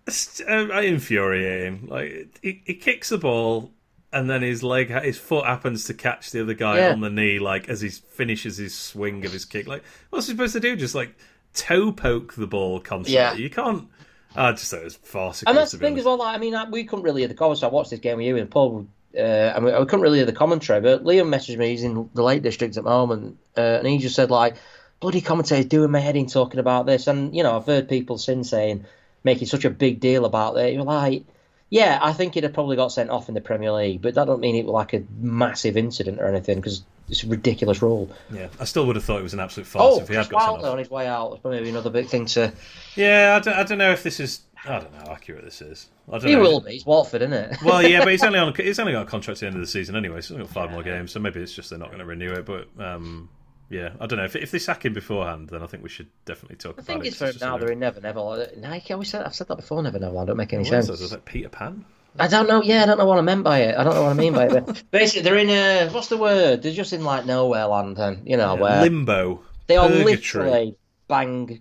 [0.07, 1.89] It's uh, infuriating.
[1.89, 3.71] Like he, he kicks the ball,
[4.13, 6.93] and then his leg, his foot happens to catch the other guy Yeah.
[6.93, 9.67] on the knee, like as he finishes his swing of his kick.
[9.67, 10.77] Like, what's he supposed to do?
[10.77, 11.15] Just like
[11.55, 13.15] toe poke the ball constantly?
[13.15, 13.35] Yeah.
[13.35, 13.89] You can't.
[14.35, 15.51] I just thought it was farcical.
[15.51, 16.19] And that's the thing as well.
[16.19, 17.63] Like, I mean, I- we couldn't really hear the comments.
[17.63, 18.87] I watched this game with you and Paul.
[19.17, 21.71] Uh, and we, we couldn't really hear the commentary, but Liam messaged me.
[21.71, 24.57] He's in the Lake District at the moment, uh, and he just said like,
[25.01, 28.19] "Bloody commentators doing my head in talking about this." And you know, I've heard people
[28.19, 28.85] since saying,
[29.25, 30.75] making such a big deal about it.
[30.75, 31.25] You're like,
[31.71, 34.27] yeah, I think he'd have probably got sent off in the Premier League, but that
[34.27, 38.09] don't mean it was like a massive incident or anything because it's a ridiculous rule.
[38.33, 40.29] Yeah, I still would have thought it was an absolute farce Oh, if he had
[40.29, 40.73] got sent off.
[40.73, 41.31] on his way out.
[41.31, 42.53] That's probably another big thing to.
[42.95, 44.41] Yeah, I don't, I don't know if this is.
[44.65, 45.87] I don't know how accurate this is.
[46.09, 46.41] I don't He know.
[46.43, 46.77] will be.
[46.77, 47.57] It's Watford, isn't it?
[47.65, 48.53] Well, yeah, but he's only on.
[48.55, 50.21] He's only got a contract at the end of the season anyway.
[50.21, 51.13] So he's only got five more games.
[51.13, 52.45] So maybe it's just they're not going to renew it.
[52.47, 53.29] But um,
[53.71, 54.25] yeah, I don't know.
[54.25, 57.07] If, if they sack him beforehand, then I think we should definitely talk The about
[57.07, 57.15] it.
[57.15, 58.49] for him It's now, they're in Never Never.
[58.57, 60.25] Nike, always said, I've said that before, Never Never.
[60.25, 60.99] Don't make any a- What is sense.
[60.99, 61.05] that?
[61.05, 61.85] Is that Peter Pan?
[62.19, 62.63] I don't know.
[62.63, 63.77] Yeah, I don't know what I meant by it.
[63.77, 64.51] I don't know what I mean by it.
[64.67, 66.63] But basically, they're in a what's the word?
[66.63, 69.43] They're just in like nowhere land, and you know Yeah, where limbo.
[69.67, 70.15] they are purgatory.
[70.15, 70.77] literally
[71.09, 71.61] bang,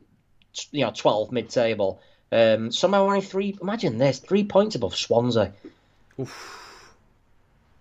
[0.72, 2.00] you know, twelve mid-table.
[2.32, 3.58] Um, somehow only three.
[3.62, 5.52] Imagine this: three points above Swansea.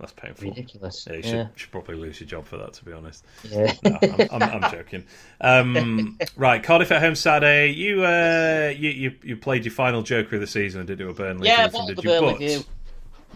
[0.00, 0.48] That's painful.
[0.48, 1.06] Ridiculous.
[1.08, 1.46] Yeah, you should, Yeah.
[1.54, 3.24] should probably lose your job for that, to be honest.
[3.44, 3.72] Yeah.
[3.84, 5.04] No, I'm, I'm, I'm joking.
[5.40, 7.70] Um, right, Cardiff at home Saturday.
[7.72, 11.08] You, uh, you you you played your final Joker of the season and did do
[11.10, 12.08] a Burnley Yeah, review, did the you?
[12.08, 12.48] Burnley But view.
[12.48, 12.64] you,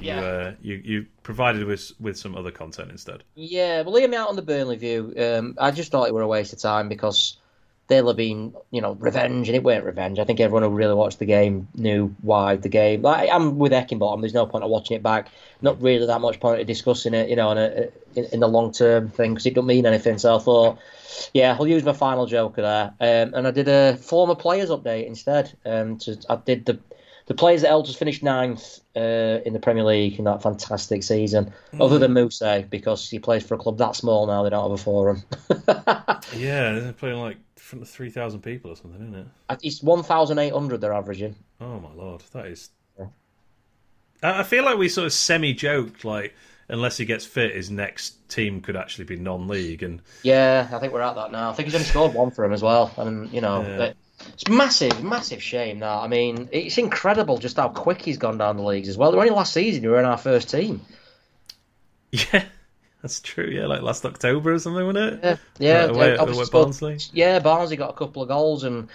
[0.00, 0.20] Yeah.
[0.20, 3.22] uh, you you provided with with some other content instead.
[3.36, 5.14] Yeah, well, leave me out on the Burnley view.
[5.16, 7.38] Um, I just thought it were a waste of time because
[7.88, 10.18] they'll have been, you know, revenge, and it weren't revenge.
[10.18, 13.02] I think everyone who really watched the game knew why the game.
[13.02, 14.20] Like, I'm with Heckingbottom.
[14.20, 15.28] There's no point of watching it back.
[15.62, 18.48] Not really that much point of discussing it, you know, in, a, in, in the
[18.48, 20.18] long term thing because it don't mean anything.
[20.18, 20.78] So I thought,
[21.32, 25.06] yeah, I'll use my final joker there, um, and I did a former players update
[25.06, 25.56] instead.
[25.64, 26.78] Um, to, I did the
[27.26, 31.02] the players that helped us finish ninth uh, in the Premier League in that fantastic
[31.02, 34.62] season, other than Mousset, because he plays for a club that small now, they don't
[34.62, 35.22] have a forum.
[36.36, 37.36] Yeah, they're playing like
[37.68, 39.26] front of three thousand people or something, isn't it?
[39.62, 41.34] it's 1,800 they're averaging.
[41.60, 42.70] Oh my lord, that is.
[44.22, 46.34] I I feel like we sort of semi joked like
[46.70, 50.92] unless he gets fit, his next team could actually be non-league, and Yeah, I think
[50.92, 51.50] we're at that now.
[51.50, 52.92] I think he's only scored one for him as well.
[52.98, 53.84] And, you know, Yeah.
[53.84, 53.96] it-
[54.34, 55.98] it's massive, massive shame that.
[56.02, 59.14] I mean, it's incredible just how quick he's gone down the leagues as well.
[59.14, 60.80] Only last season you were in our first team.
[62.12, 62.44] yeah,
[63.02, 63.46] that's true.
[63.50, 65.20] Yeah, like last October or something, wasn't it?
[65.22, 65.84] Yeah, yeah.
[65.86, 66.98] Away- away at Barnsley.
[67.12, 68.88] Yeah, Barnsley got a couple of goals, and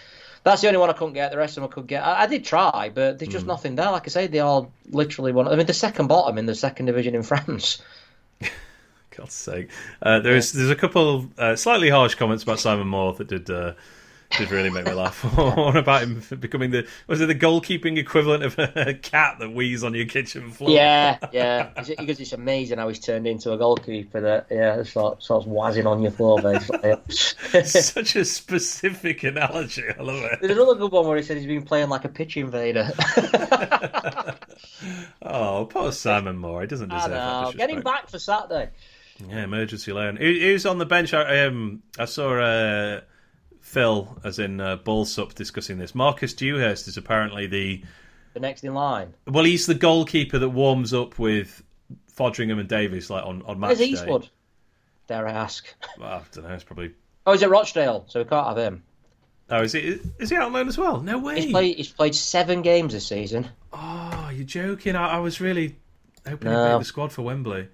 [0.43, 1.31] that's the only one I couldn't get.
[1.31, 2.03] The rest of them I could get.
[2.03, 3.91] I, I did try, but there's just nothing there.
[3.91, 5.47] Like I say, they all literally one.
[5.47, 7.81] I mean, the second bottom in the second division in France.
[9.15, 9.69] God's sake.
[10.01, 13.73] Uh, there's there's a couple uh, slightly harsh comments about Simon Moore that did uh,
[14.37, 15.23] did really make me laugh.
[15.37, 19.83] One about him becoming the was it the goalkeeping equivalent of a cat that wheezes
[19.83, 20.71] on your kitchen floor?
[20.71, 21.69] Yeah, yeah.
[22.03, 24.21] Because it's amazing how he's turned into a goalkeeper.
[24.21, 26.95] That yeah, sort starts wazzing on your floor basically.
[27.63, 29.85] Such a specific analogy.
[29.97, 30.39] I love it.
[30.41, 32.91] There's another good one where he said he's been playing like a pitch invader.
[35.21, 36.61] Oh, poor Simon Moore.
[36.61, 37.43] He doesn't deserve that.
[37.43, 37.51] know.
[37.53, 38.69] Get him back for Saturday.
[39.29, 40.17] Yeah, emergency loan.
[40.17, 41.13] Who, who's on the bench?
[41.13, 43.01] I, um, I saw uh,
[43.63, 45.95] Phil, as in uh, Ballsup, discussing this.
[45.95, 47.81] Marcus Dewhurst is apparently the
[48.33, 49.13] The next in line.
[49.25, 51.63] well, he's the goalkeeper that warms up with
[52.15, 53.85] Foderingham and Davies, like on on match Where's day.
[53.85, 54.29] Eastwood?
[55.07, 55.65] Dare I ask?
[55.97, 56.53] Well, I don't know.
[56.53, 56.91] It's probably.
[57.25, 58.83] Oh, he's at Rochdale, so we can't have him.
[59.49, 59.99] Oh, is he?
[60.19, 61.01] Is he out on loan as well?
[61.01, 61.41] No way.
[61.41, 61.77] He's played.
[61.77, 63.47] He's played seven games this season.
[63.71, 64.95] Oh, you're joking.
[64.95, 65.77] I, I was really
[66.27, 66.69] hoping he'd No.
[66.73, 67.69] make the squad for Wembley.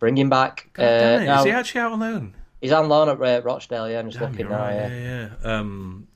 [0.00, 0.68] Bring him back.
[0.78, 1.24] Uh, it.
[1.26, 2.34] no, Is he actually out on loan?
[2.60, 3.90] He's on loan at uh, Rochdale.
[3.90, 4.62] Yeah, I'm just Damn, looking you're now.
[4.64, 4.74] right.
[4.74, 4.88] Yeah.
[4.88, 5.58] Yeah, yeah.
[5.58, 6.06] Um,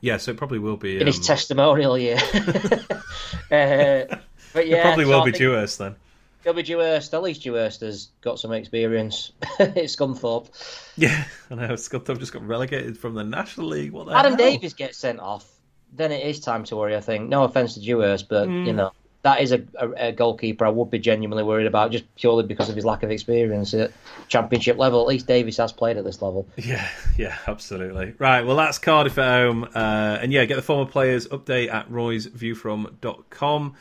[0.00, 1.00] yeah, so it probably will be.
[1.00, 2.16] In his um, testimonial year.
[2.34, 4.16] uh,
[4.52, 5.96] but yeah, it probably so will I be Dewhurst then.
[6.42, 7.12] He'll be Dewhurst.
[7.12, 9.32] At least Dewhurst has got some experience.
[9.58, 10.48] it's Scunthorpe.
[10.96, 11.68] Yeah, I know.
[11.74, 13.92] Scunthorpe just got relegated from the National League.
[13.92, 14.38] What the Adam hell?
[14.50, 15.46] Davies gets sent off.
[15.92, 16.96] Then it is time to worry.
[16.96, 17.28] I think.
[17.28, 18.64] No offense to Dewhurst, but Hmm.
[18.64, 18.92] you know
[19.22, 22.70] that is a, a, a goalkeeper I would be genuinely worried about just purely because
[22.70, 23.92] of his lack of experience at
[24.28, 25.00] championship level.
[25.02, 26.46] At least Davies has played at this level.
[26.56, 28.14] Yeah, yeah, absolutely.
[28.18, 29.64] Right, well, that's Cardiff at home.
[29.74, 33.74] Uh, and yeah, get the former players update at roysviewfrom.com.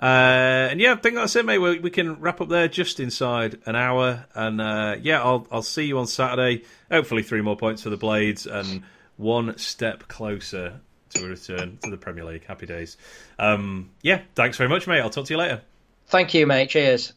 [0.00, 1.58] Uh, and yeah, I think that's it, mate.
[1.58, 4.26] We, we can wrap up there just inside an hour.
[4.34, 6.64] And uh, yeah, I'll, I'll see you on Saturday.
[6.90, 8.82] Hopefully, three more points for the Blades and
[9.16, 10.80] one step closer
[11.18, 12.44] to a return to the Premier League.
[12.44, 12.96] Happy days.
[13.38, 15.00] Um, yeah, thanks very much, mate.
[15.00, 15.62] I'll talk to you later.
[16.06, 16.70] Thank you, mate.
[16.70, 17.12] Cheers.